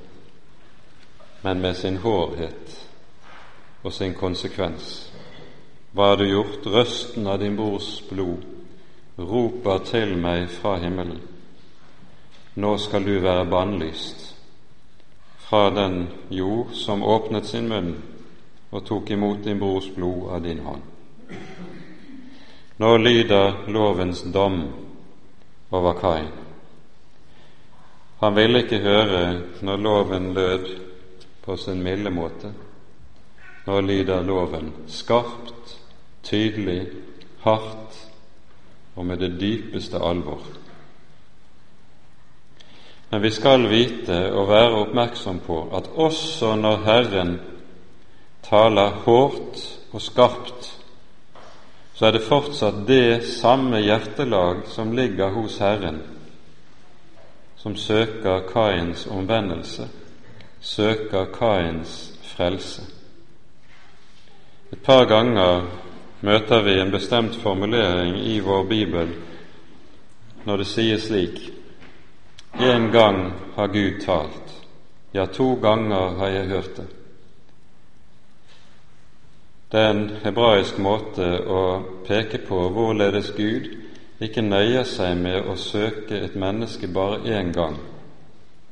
men 1.42 1.62
med 1.62 1.78
sin 1.78 1.98
hårdhet 2.04 2.76
og 3.84 3.94
sin 3.94 4.14
konsekvens. 4.14 5.12
Hva 5.94 6.12
har 6.12 6.20
du 6.20 6.28
gjort? 6.28 6.66
Røsten 6.66 7.28
av 7.28 7.40
din 7.40 7.56
brors 7.58 8.02
blod 8.10 8.44
roper 9.18 9.80
til 9.88 10.18
meg 10.22 10.50
fra 10.54 10.76
himmelen. 10.82 11.22
Nå 12.58 12.78
skal 12.82 13.06
du 13.06 13.16
være 13.22 13.46
bannlyst 13.50 14.34
fra 15.48 15.70
den 15.70 16.08
jord 16.30 16.74
som 16.76 17.04
åpnet 17.04 17.46
sin 17.48 17.70
munn 17.70 17.94
og 18.72 18.84
tok 18.86 19.14
imot 19.16 19.46
din 19.46 19.60
brors 19.60 19.88
blod 19.96 20.34
av 20.36 20.44
din 20.44 20.60
hånd. 20.66 20.82
Nå 22.78 22.98
lyder 22.98 23.64
lovens 23.74 24.22
dom 24.34 24.60
over 25.72 25.94
Kain. 26.02 26.47
Han 28.20 28.36
ville 28.36 28.64
ikke 28.64 28.80
høre 28.82 29.42
når 29.62 29.78
loven 29.78 30.32
lød 30.34 30.70
på 31.46 31.58
sin 31.58 31.84
milde 31.84 32.10
måte. 32.10 32.50
Nå 33.68 33.82
lyder 33.82 34.24
loven 34.26 34.72
skarpt, 34.88 35.76
tydelig, 36.24 36.88
hardt 37.44 38.00
og 38.96 39.06
med 39.06 39.22
det 39.22 39.36
dypeste 39.40 40.02
alvor. 40.02 40.42
Men 43.12 43.22
vi 43.22 43.32
skal 43.32 43.70
vite 43.70 44.18
og 44.34 44.50
være 44.50 44.82
oppmerksom 44.82 45.40
på 45.46 45.62
at 45.78 45.88
også 45.96 46.56
når 46.56 46.84
Herren 46.84 47.38
taler 48.44 48.98
hårdt 49.06 49.62
og 49.94 50.02
skarpt, 50.02 50.74
så 51.94 52.06
er 52.06 52.18
det 52.18 52.28
fortsatt 52.28 52.84
det 52.88 53.24
samme 53.26 53.80
hjertelag 53.82 54.68
som 54.74 54.92
ligger 54.96 55.32
hos 55.34 55.58
Herren, 55.64 56.02
som 57.58 57.76
søker 57.76 58.40
Kains 58.54 59.08
omvendelse, 59.08 59.88
søker 60.60 61.26
Kains 61.26 62.20
frelse. 62.24 62.82
Et 64.72 64.80
par 64.84 65.06
ganger 65.06 65.66
møter 66.22 66.62
vi 66.62 66.80
en 66.80 66.92
bestemt 66.92 67.36
formulering 67.36 68.18
i 68.18 68.40
vår 68.40 68.64
bibel 68.64 69.14
når 70.46 70.58
det 70.58 70.68
sies 70.68 71.08
slik 71.08 71.40
En 72.60 72.92
gang 72.92 73.34
har 73.56 73.68
Gud 73.68 74.00
talt, 74.02 74.54
ja, 75.14 75.26
to 75.26 75.56
ganger 75.62 76.18
har 76.18 76.28
jeg 76.28 76.48
hørt 76.48 76.78
det. 76.78 76.86
Det 79.72 79.80
er 79.80 79.90
en 79.90 80.10
hebraisk 80.24 80.80
måte 80.80 81.28
å 81.44 81.62
peke 82.08 82.40
på 82.48 82.70
hvorledes 82.74 83.34
Gud 83.38 83.68
ikke 84.22 84.42
nøyer 84.42 84.84
seg 84.88 85.18
med 85.18 85.46
å 85.46 85.56
søke 85.60 86.18
et 86.26 86.36
menneske 86.36 86.88
bare 86.88 87.22
én 87.38 87.52
gang, 87.54 87.78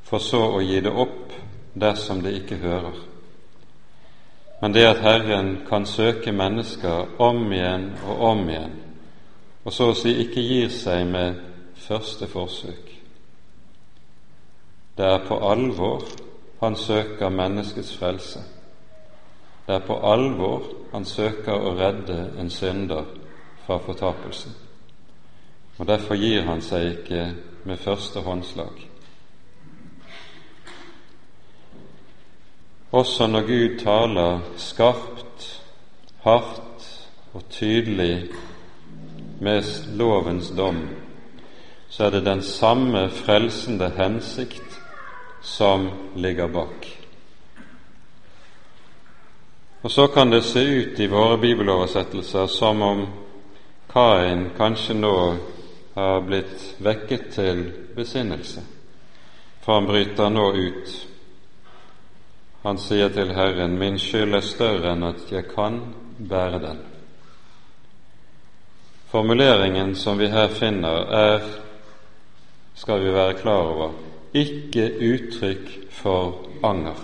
for 0.02 0.18
så 0.18 0.42
å 0.56 0.62
gi 0.62 0.80
det 0.80 0.90
opp 0.90 1.36
dersom 1.74 2.22
det 2.24 2.34
ikke 2.40 2.58
hører 2.62 3.04
men 4.60 4.72
det 4.72 4.86
at 4.88 5.02
Herren 5.04 5.58
kan 5.68 5.86
søke 5.86 6.32
mennesker 6.32 7.20
om 7.20 7.52
igjen 7.52 7.90
og 8.08 8.20
om 8.30 8.48
igjen, 8.48 8.76
og 9.64 9.72
så 9.72 9.90
å 9.90 9.96
si 9.96 10.14
ikke 10.22 10.42
gir 10.42 10.70
seg 10.72 11.04
med 11.10 11.40
første 11.86 12.28
forsøk. 12.30 12.92
Det 14.96 15.04
er 15.04 15.24
på 15.28 15.36
alvor 15.44 16.06
han 16.62 16.76
søker 16.76 17.28
menneskets 17.28 17.92
frelse. 17.98 18.40
Det 19.66 19.74
er 19.74 19.84
på 19.84 19.98
alvor 20.08 20.70
han 20.92 21.04
søker 21.04 21.52
å 21.52 21.74
redde 21.76 22.16
en 22.40 22.50
synder 22.50 23.04
fra 23.66 23.76
fortapelse. 23.82 24.48
Og 25.78 25.86
Derfor 25.86 26.14
gir 26.14 26.42
han 26.42 26.62
seg 26.64 26.90
ikke 26.90 27.22
med 27.64 27.76
første 27.76 28.20
håndslag. 28.20 28.86
Også 32.92 33.26
når 33.26 33.40
Gud 33.46 33.78
taler 33.78 34.40
skarpt, 34.56 35.62
hardt 36.22 36.86
og 37.34 37.42
tydelig 37.50 38.28
med 39.40 39.62
lovens 39.96 40.50
dom, 40.56 40.78
så 41.88 42.04
er 42.04 42.10
det 42.10 42.24
den 42.24 42.42
samme 42.42 43.10
frelsende 43.10 43.90
hensikt 43.96 44.80
som 45.42 45.90
ligger 46.16 46.46
bak. 46.46 46.86
Og 49.82 49.90
Så 49.90 50.06
kan 50.06 50.32
det 50.32 50.44
se 50.44 50.60
ut 50.60 51.00
i 51.00 51.06
våre 51.06 51.38
bibeloversettelser 51.38 52.46
som 52.46 52.82
om 52.82 53.06
Kain 53.92 54.50
kanskje 54.56 54.94
nå 54.94 55.36
har 55.96 56.22
blitt 56.28 56.76
vekket 56.84 57.28
til 57.34 57.66
besinnelse, 57.96 58.62
for 59.64 59.80
han 59.80 59.90
bryter 59.90 60.30
nå 60.30 60.48
ut 60.54 60.96
han 62.66 62.80
sier 62.82 63.12
til 63.14 63.28
Herren, 63.30 63.76
min 63.78 63.94
skyld 63.94 64.34
er 64.34 64.42
større 64.42 64.90
enn 64.96 65.06
at 65.06 65.28
jeg 65.30 65.46
kan 65.52 65.76
bære 66.18 66.58
den. 66.58 66.80
Formuleringen 69.12 69.92
som 69.94 70.18
vi 70.18 70.26
her 70.32 70.48
finner, 70.50 71.04
er, 71.14 71.44
skal 72.74 73.04
vi 73.04 73.12
være 73.14 73.36
klar 73.38 73.70
over, 73.70 73.92
ikke 74.34 74.88
uttrykk 74.98 75.70
for 75.94 76.48
anger. 76.66 76.98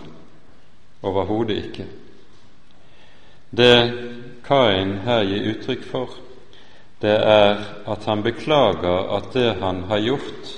Overhodet 1.07 1.61
ikke. 1.63 1.87
Det 3.55 3.77
Kain 4.43 4.97
her 5.07 5.23
gir 5.31 5.47
uttrykk 5.53 5.87
for, 5.87 6.19
det 7.03 7.15
er 7.19 7.62
at 7.91 8.05
han 8.07 8.23
beklager 8.23 9.09
at 9.17 9.33
det 9.35 9.57
han 9.59 9.83
har 9.91 9.99
gjort, 9.99 10.51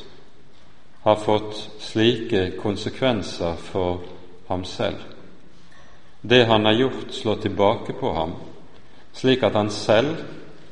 har 1.05 1.17
fått 1.17 1.57
slike 1.81 2.51
konsekvenser 2.61 3.57
for 3.61 4.03
ham 4.49 4.65
selv. 4.65 5.01
Det 6.21 6.45
han 6.45 6.65
har 6.65 6.73
gjort, 6.73 7.13
slår 7.13 7.37
tilbake 7.37 7.93
på 8.01 8.13
ham, 8.13 8.35
slik 9.13 9.43
at 9.43 9.57
han 9.57 9.71
selv 9.71 10.17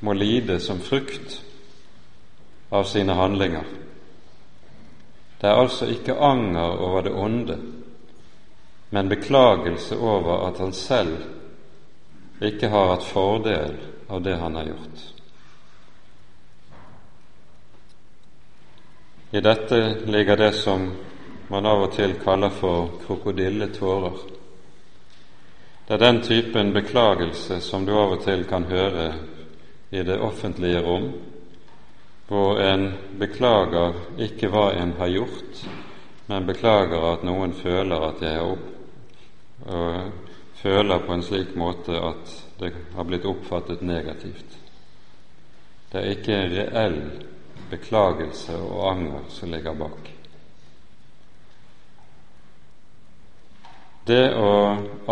må 0.01 0.13
lide 0.13 0.61
som 0.61 0.81
frukt 0.81 1.41
av 2.73 2.85
sine 2.85 3.17
handlinger. 3.17 3.65
Det 5.41 5.49
er 5.49 5.61
altså 5.61 5.89
ikke 5.89 6.17
anger 6.21 6.77
over 6.85 7.03
det 7.03 7.13
onde, 7.13 7.59
men 8.91 9.09
beklagelse 9.09 9.97
over 9.97 10.47
at 10.49 10.61
han 10.61 10.73
selv 10.73 11.17
ikke 12.43 12.69
har 12.69 12.95
hatt 12.95 13.09
fordel 13.09 13.77
av 14.09 14.23
det 14.23 14.37
han 14.37 14.57
har 14.57 14.69
gjort. 14.73 15.12
I 19.35 19.41
dette 19.41 19.97
ligger 20.05 20.37
det 20.37 20.53
som 20.53 20.91
man 21.49 21.67
av 21.67 21.87
og 21.87 21.95
til 21.97 22.19
kaller 22.21 22.53
for 22.53 22.91
krokodilletårer. 23.07 24.19
Det 25.87 25.95
er 25.95 26.03
den 26.03 26.21
typen 26.21 26.73
beklagelse 26.75 27.57
som 27.65 27.87
du 27.89 27.95
av 27.97 28.13
og 28.19 28.27
til 28.27 28.45
kan 28.45 28.69
høre 28.69 29.07
i 29.89 30.05
det 30.05 30.19
offentlige 30.21 30.85
rom, 30.85 31.09
hvor 32.29 32.61
en 32.61 32.87
beklager 33.21 33.97
ikke 34.29 34.53
hva 34.53 34.67
en 34.77 34.93
har 35.01 35.15
gjort, 35.17 35.65
men 36.29 36.53
beklager 36.53 37.09
at 37.15 37.25
noen 37.25 37.57
føler 37.57 38.09
at 38.13 38.21
jeg 38.21 38.37
er 38.37 38.53
opp, 38.53 38.71
og 39.65 40.57
føler 40.61 41.07
på 41.09 41.17
en 41.17 41.25
slik 41.25 41.57
måte 41.57 41.97
at 41.97 42.39
det 42.61 42.75
har 42.93 43.09
blitt 43.09 43.25
oppfattet 43.25 43.81
negativt. 43.81 44.61
Det 45.89 46.01
er 46.05 46.19
ikke 46.19 46.37
en 46.37 46.59
reell 46.61 47.05
beklagelse 47.71 48.57
og 48.57 48.91
anger 48.91 49.29
som 49.29 49.51
ligger 49.51 49.75
bak. 49.75 50.11
Det 54.07 54.25
å 54.35 54.55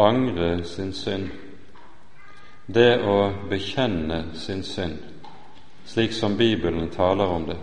angre 0.02 0.64
sin 0.66 0.92
synd, 0.92 1.28
det 2.66 2.98
å 3.06 3.18
bekjenne 3.50 4.24
sin 4.34 4.64
synd, 4.66 4.98
slik 5.86 6.12
som 6.14 6.36
Bibelen 6.36 6.90
taler 6.90 7.30
om 7.30 7.46
det, 7.46 7.60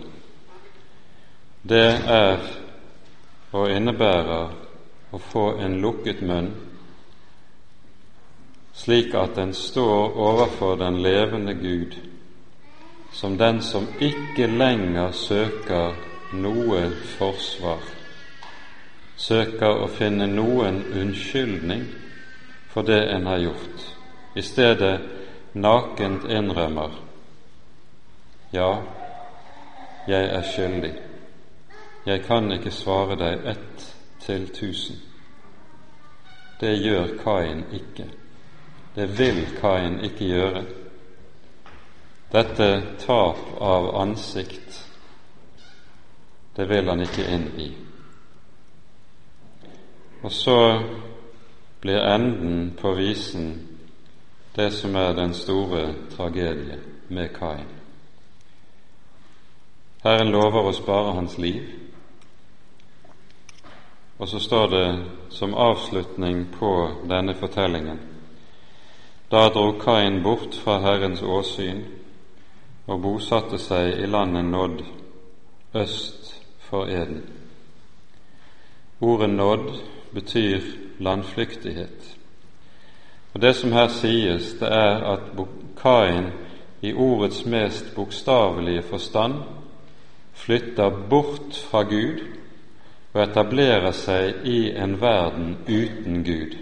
det 1.68 1.88
er 2.08 2.40
og 3.52 3.70
innebærer 3.72 4.50
å 5.12 5.18
få 5.30 5.44
en 5.64 5.78
lukket 5.80 6.20
munn, 6.26 6.50
slik 8.76 9.14
at 9.16 9.38
en 9.40 9.54
står 9.56 10.18
overfor 10.20 10.76
den 10.80 11.00
levende 11.02 11.54
Gud 11.56 11.96
som 13.18 13.36
den 13.38 13.62
som 13.66 13.88
ikke 13.98 14.46
lenger 14.46 15.12
søker 15.12 15.96
noe 16.38 16.84
forsvar 17.18 17.82
søker 19.18 19.82
å 19.82 19.88
finne 19.90 20.28
noen 20.30 20.84
unnskyldning 20.94 21.84
for 22.70 22.86
det 22.86 23.00
en 23.10 23.26
har 23.26 23.42
gjort, 23.42 23.84
i 24.38 24.42
stedet 24.46 24.94
nakent 25.58 26.28
innrømmer 26.30 26.94
ja, 28.50 28.82
jeg 30.08 30.24
er 30.24 30.42
skyldig. 30.42 30.92
Jeg 32.06 32.22
kan 32.24 32.48
ikke 32.52 32.70
svare 32.72 33.16
deg 33.20 33.44
ett 33.50 33.82
til 34.24 34.46
tusen. 34.56 34.96
Det 36.60 36.72
gjør 36.80 37.12
Kain 37.20 37.66
ikke. 37.76 38.06
Det 38.96 39.04
vil 39.18 39.42
Kain 39.60 40.00
ikke 40.04 40.30
gjøre. 40.30 40.62
Dette 42.30 42.82
tap 43.00 43.38
av 43.60 43.96
ansikt, 43.96 44.84
det 46.56 46.66
vil 46.68 46.88
han 46.88 47.00
ikke 47.00 47.24
inn 47.24 47.46
i. 47.56 47.68
Og 50.22 50.32
så 50.32 50.58
blir 51.80 52.04
enden 52.04 52.74
på 52.76 52.92
visen 52.98 53.48
det 54.56 54.72
som 54.76 54.96
er 54.96 55.14
den 55.16 55.34
store 55.34 55.94
tragedie 56.16 56.76
med 57.08 57.32
Kain. 57.38 57.68
Herren 60.04 60.32
lover 60.34 60.68
å 60.68 60.76
spare 60.76 61.14
hans 61.16 61.38
liv. 61.38 61.64
Og 64.18 64.28
så 64.28 64.40
står 64.42 64.66
det 64.74 64.86
som 65.30 65.54
avslutning 65.54 66.44
på 66.58 66.72
denne 67.08 67.34
fortellingen 67.38 68.00
Da 69.30 69.48
dro 69.54 69.72
Kain 69.78 70.22
bort 70.22 70.56
fra 70.64 70.80
Herrens 70.82 71.22
åsyn 71.22 71.84
og 72.88 73.02
bosatte 73.04 73.58
seg 73.60 74.00
i 74.00 74.06
landet 74.08 74.44
Nådd 74.48 74.82
øst 75.76 76.32
for 76.68 76.88
Eden. 76.88 77.22
Ordet 79.00 79.30
nådd 79.30 79.68
betyr 80.14 80.60
landflyktighet. 80.98 82.16
Og 83.34 83.42
Det 83.42 83.56
som 83.56 83.72
her 83.72 83.88
sies, 83.88 84.52
det 84.60 84.68
er 84.68 85.04
at 85.12 85.20
Kain 85.82 86.32
i 86.82 86.92
ordets 86.92 87.46
mest 87.46 87.94
bokstavelige 87.94 88.82
forstand 88.82 89.34
flytter 90.32 90.90
bort 91.10 91.64
fra 91.70 91.82
Gud 91.82 92.20
og 93.12 93.22
etablerer 93.22 93.92
seg 93.92 94.46
i 94.46 94.70
en 94.70 95.00
verden 95.00 95.56
uten 95.68 96.24
Gud. 96.24 96.56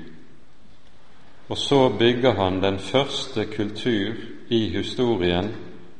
Og 1.49 1.57
så 1.57 1.89
bygger 1.99 2.35
han 2.35 2.63
den 2.63 2.79
første 2.79 3.45
kultur 3.45 4.15
i 4.49 4.69
historien 4.69 5.55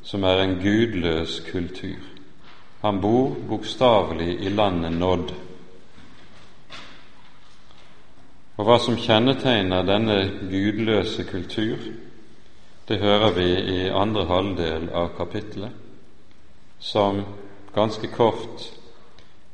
som 0.07 0.23
er 0.23 0.39
en 0.39 0.55
gudløs 0.63 1.41
kultur. 1.51 1.99
Han 2.81 3.01
bor 3.01 3.35
bokstavelig 3.49 4.39
i 4.39 4.49
landet 4.49 4.91
nådd. 4.95 5.33
Og 8.57 8.65
hva 8.65 8.77
som 8.79 8.95
kjennetegner 8.97 9.83
denne 9.85 10.17
gudløse 10.47 11.27
kultur, 11.27 11.75
det 12.87 13.01
hører 13.03 13.35
vi 13.35 13.49
i 13.75 13.89
andre 13.91 14.25
halvdel 14.31 14.87
av 14.95 15.11
kapittelet, 15.17 15.75
som 16.79 17.21
ganske 17.75 18.07
kort 18.07 18.71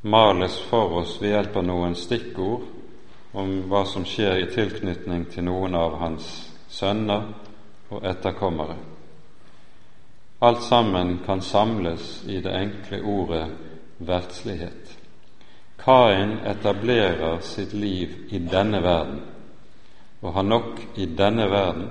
males 0.02 0.62
for 0.70 1.00
oss 1.02 1.18
ved 1.22 1.34
hjelp 1.34 1.58
av 1.58 1.66
noen 1.66 1.98
stikkord 1.98 2.70
om 3.34 3.62
hva 3.72 3.88
som 3.90 4.06
skjer 4.06 4.44
i 4.44 4.50
tilknytning 4.54 5.26
til 5.34 5.50
noen 5.50 5.76
av 5.76 5.98
hans 6.04 6.34
sønner 6.70 7.32
og 7.90 8.04
etterkommere. 8.06 8.93
Alt 10.44 10.64
sammen 10.64 11.20
kan 11.26 11.42
samles 11.42 12.24
i 12.28 12.42
det 12.42 12.52
enkle 12.52 13.02
ordet 13.02 13.46
verdslighet. 13.98 14.98
Kain 15.80 16.34
etablerer 16.44 17.40
sitt 17.40 17.74
liv 17.74 18.10
i 18.30 18.42
denne 18.52 18.82
verden 18.84 19.22
og 20.20 20.34
har 20.34 20.44
nok 20.44 20.82
i 21.00 21.06
denne 21.06 21.48
verden 21.48 21.88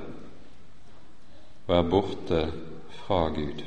og 1.66 1.74
er 1.78 1.88
borte 1.96 2.44
fra 3.00 3.22
Gud. 3.32 3.64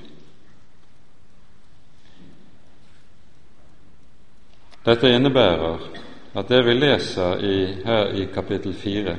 Dette 4.85 5.15
innebærer 5.17 5.89
at 6.37 6.49
det 6.49 6.61
vi 6.65 6.77
leser 6.77 7.41
i, 7.41 7.57
her 7.85 8.13
i 8.13 8.29
kapittel 8.29 8.77
fire, 8.77 9.17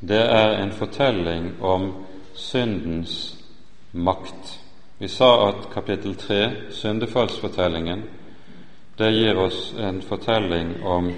det 0.00 0.24
er 0.26 0.58
en 0.58 0.72
fortelling 0.72 1.52
om 1.62 1.92
syndens 2.34 3.37
makt. 3.98 4.60
Vi 4.98 5.08
sa 5.08 5.48
at 5.48 5.68
kapittel 5.74 6.14
tre, 6.14 6.70
syndefallsfortellingen, 6.70 8.02
det 8.98 9.10
gir 9.10 9.38
oss 9.38 9.74
en 9.78 10.00
fortelling 10.02 10.72
om 10.82 11.12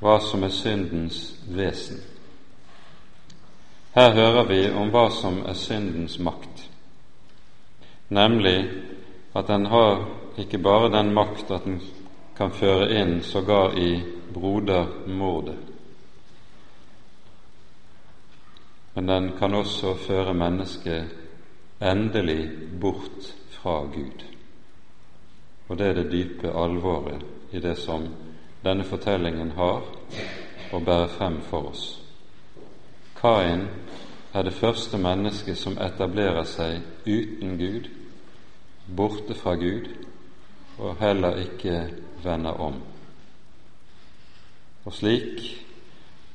hva 0.00 0.18
som 0.20 0.42
er 0.44 0.52
syndens 0.52 1.20
vesen. 1.48 2.02
Her 3.94 4.12
hører 4.12 4.44
vi 4.44 4.60
om 4.70 4.90
hva 4.92 5.06
som 5.14 5.38
er 5.48 5.56
syndens 5.56 6.18
makt, 6.18 6.66
nemlig 8.08 8.58
at 9.34 9.48
den 9.48 9.66
har 9.66 10.04
ikke 10.38 10.58
bare 10.58 10.92
den 10.92 11.14
makt 11.14 11.50
at 11.50 11.64
den 11.64 11.80
kan 12.36 12.52
føre 12.52 12.90
inn 13.00 13.22
sågar 13.22 13.78
i 13.78 14.02
brodermordet. 14.34 15.56
Men 18.94 19.06
den 19.08 19.32
kan 19.38 19.54
også 19.54 19.94
føre 19.94 20.34
mennesket 20.34 21.23
endelig 21.84 22.50
bort 22.80 23.34
fra 23.50 23.84
Gud. 23.84 24.24
Og 25.68 25.78
det 25.78 25.86
er 25.86 25.94
det 25.94 26.12
dype 26.12 26.52
alvoret 26.52 27.24
i 27.52 27.60
det 27.60 27.76
som 27.78 28.08
denne 28.64 28.84
fortellingen 28.84 29.52
har 29.56 29.84
å 30.72 30.80
bære 30.80 31.08
frem 31.16 31.40
for 31.48 31.70
oss. 31.70 31.84
Kain 33.20 33.66
er 34.34 34.42
det 34.42 34.56
første 34.56 34.98
mennesket 34.98 35.58
som 35.58 35.78
etablerer 35.80 36.44
seg 36.48 36.80
uten 37.06 37.58
Gud, 37.60 37.88
borte 38.96 39.36
fra 39.38 39.54
Gud, 39.60 39.88
og 40.78 40.96
heller 41.00 41.38
ikke 41.44 41.84
vender 42.24 42.60
om. 42.60 42.80
Og 44.84 44.92
slik 44.92 45.44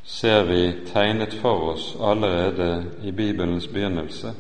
ser 0.06 0.46
vi 0.50 0.62
tegnet 0.90 1.36
for 1.42 1.74
oss 1.74 1.92
allerede 2.02 2.86
i 3.04 3.12
Bibelens 3.12 3.68
begynnelse 3.68 4.34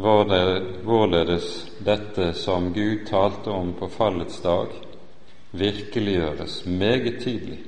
hvorledes 0.00 1.70
dette 1.78 2.32
som 2.34 2.72
Gud 2.72 3.06
talte 3.08 3.50
om 3.50 3.72
på 3.78 3.88
fallets 3.88 4.40
dag, 4.42 4.68
virkeliggjøres 5.50 6.64
meget 6.66 7.22
tidlig 7.22 7.58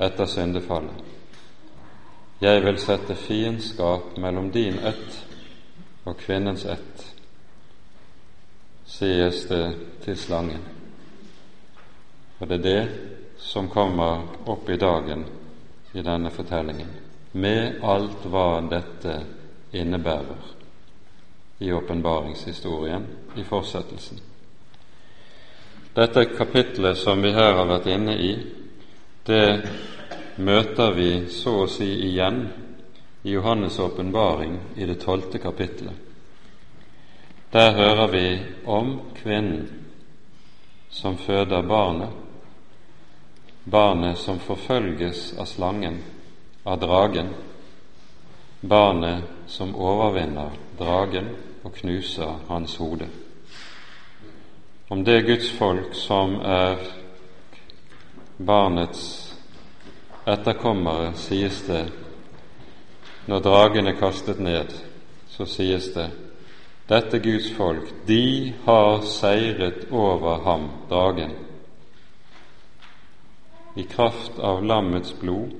etter 0.00 0.26
syndefallet. 0.26 1.06
Jeg 2.40 2.62
vil 2.64 2.78
sette 2.80 3.14
fiendskap 3.14 4.16
mellom 4.16 4.50
din 4.50 4.78
ett 4.78 5.18
og 6.08 6.16
kvinnens 6.22 6.64
ett, 6.64 7.02
sies 8.88 9.42
det 9.50 9.64
til 10.04 10.16
slangen. 10.16 10.62
Og 12.40 12.48
det 12.48 12.60
er 12.60 12.64
det 12.64 12.88
som 13.40 13.68
kommer 13.68 14.24
opp 14.48 14.70
i 14.70 14.78
dagen 14.80 15.26
i 15.92 16.02
denne 16.02 16.30
fortellingen, 16.32 16.88
med 17.32 17.84
alt 17.84 18.24
hva 18.30 18.62
dette 18.70 19.18
innebærer 19.76 20.59
i 21.60 21.72
åpenbaringshistorien 21.72 23.06
i 23.36 23.44
fortsettelsen. 23.44 24.18
Dette 25.94 26.24
kapitlet 26.24 26.98
som 26.98 27.22
vi 27.22 27.32
her 27.36 27.52
har 27.52 27.66
vært 27.68 27.88
inne 27.92 28.14
i, 28.16 28.30
det 29.28 29.44
møter 30.40 30.94
vi 30.96 31.10
så 31.28 31.58
å 31.64 31.66
si 31.68 31.88
igjen 32.06 32.46
i 33.22 33.34
Johannes' 33.34 33.76
åpenbaring 33.84 34.54
i 34.80 34.88
det 34.88 34.96
tolvte 35.02 35.38
kapittelet. 35.38 35.92
Der 37.52 37.76
hører 37.76 38.08
vi 38.08 38.24
om 38.64 38.94
kvinnen 39.20 39.68
som 40.88 41.18
føder 41.20 41.62
barnet, 41.62 42.16
barnet 43.64 44.18
som 44.18 44.40
forfølges 44.40 45.34
av 45.36 45.44
slangen, 45.50 46.00
av 46.64 46.80
dragen, 46.80 47.34
barnet 48.60 49.28
som 49.46 49.76
overvinner 49.76 50.56
dragen 50.78 51.28
og 51.64 51.72
knuser 51.72 52.38
hans 52.48 52.76
hode. 52.76 53.08
Om 54.90 55.04
det 55.04 55.26
Guds 55.26 55.52
folk 55.52 55.94
som 55.94 56.34
er 56.40 56.80
barnets 58.46 59.04
etterkommere, 60.26 61.12
sies 61.14 61.62
det 61.68 61.84
når 63.28 63.44
dragen 63.44 63.86
er 63.86 63.98
kastet 64.00 64.40
ned, 64.40 64.72
så 65.30 65.46
sies 65.46 65.92
det 65.94 66.08
dette 66.90 67.20
Guds 67.22 67.52
folk, 67.54 67.92
de 68.06 68.52
har 68.64 69.04
seiret 69.06 69.86
over 69.94 70.42
ham, 70.42 70.66
dragen, 70.90 71.36
i 73.78 73.84
kraft 73.86 74.40
av 74.42 74.64
lammets 74.66 75.12
blod 75.20 75.52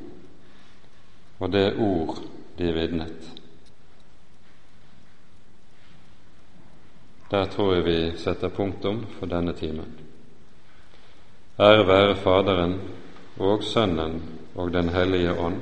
og 1.39 1.53
det 1.53 1.69
ord 1.79 2.19
de 2.59 2.73
vitnet. 2.75 3.20
Der 7.31 7.47
tror 7.47 7.75
jeg 7.75 7.85
vi 7.85 7.99
setter 8.19 8.49
punktum 8.49 9.05
for 9.19 9.27
denne 9.27 9.53
timen. 9.53 9.99
Ære 11.61 11.87
være 11.87 12.17
Faderen 12.17 12.81
og 13.39 13.63
Sønnen 13.63 14.23
og 14.55 14.73
Den 14.73 14.89
hellige 14.89 15.35
ånd, 15.39 15.61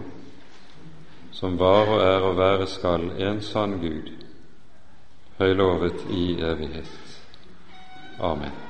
som 1.33 1.59
var 1.59 1.91
og 1.93 2.01
er 2.01 2.25
og 2.31 2.39
være 2.39 2.66
skal 2.66 3.11
en 3.19 3.43
sann 3.43 3.79
Gud, 3.81 4.12
høylovet 5.39 6.07
i 6.11 6.41
evighet. 6.41 7.21
Amen. 8.21 8.68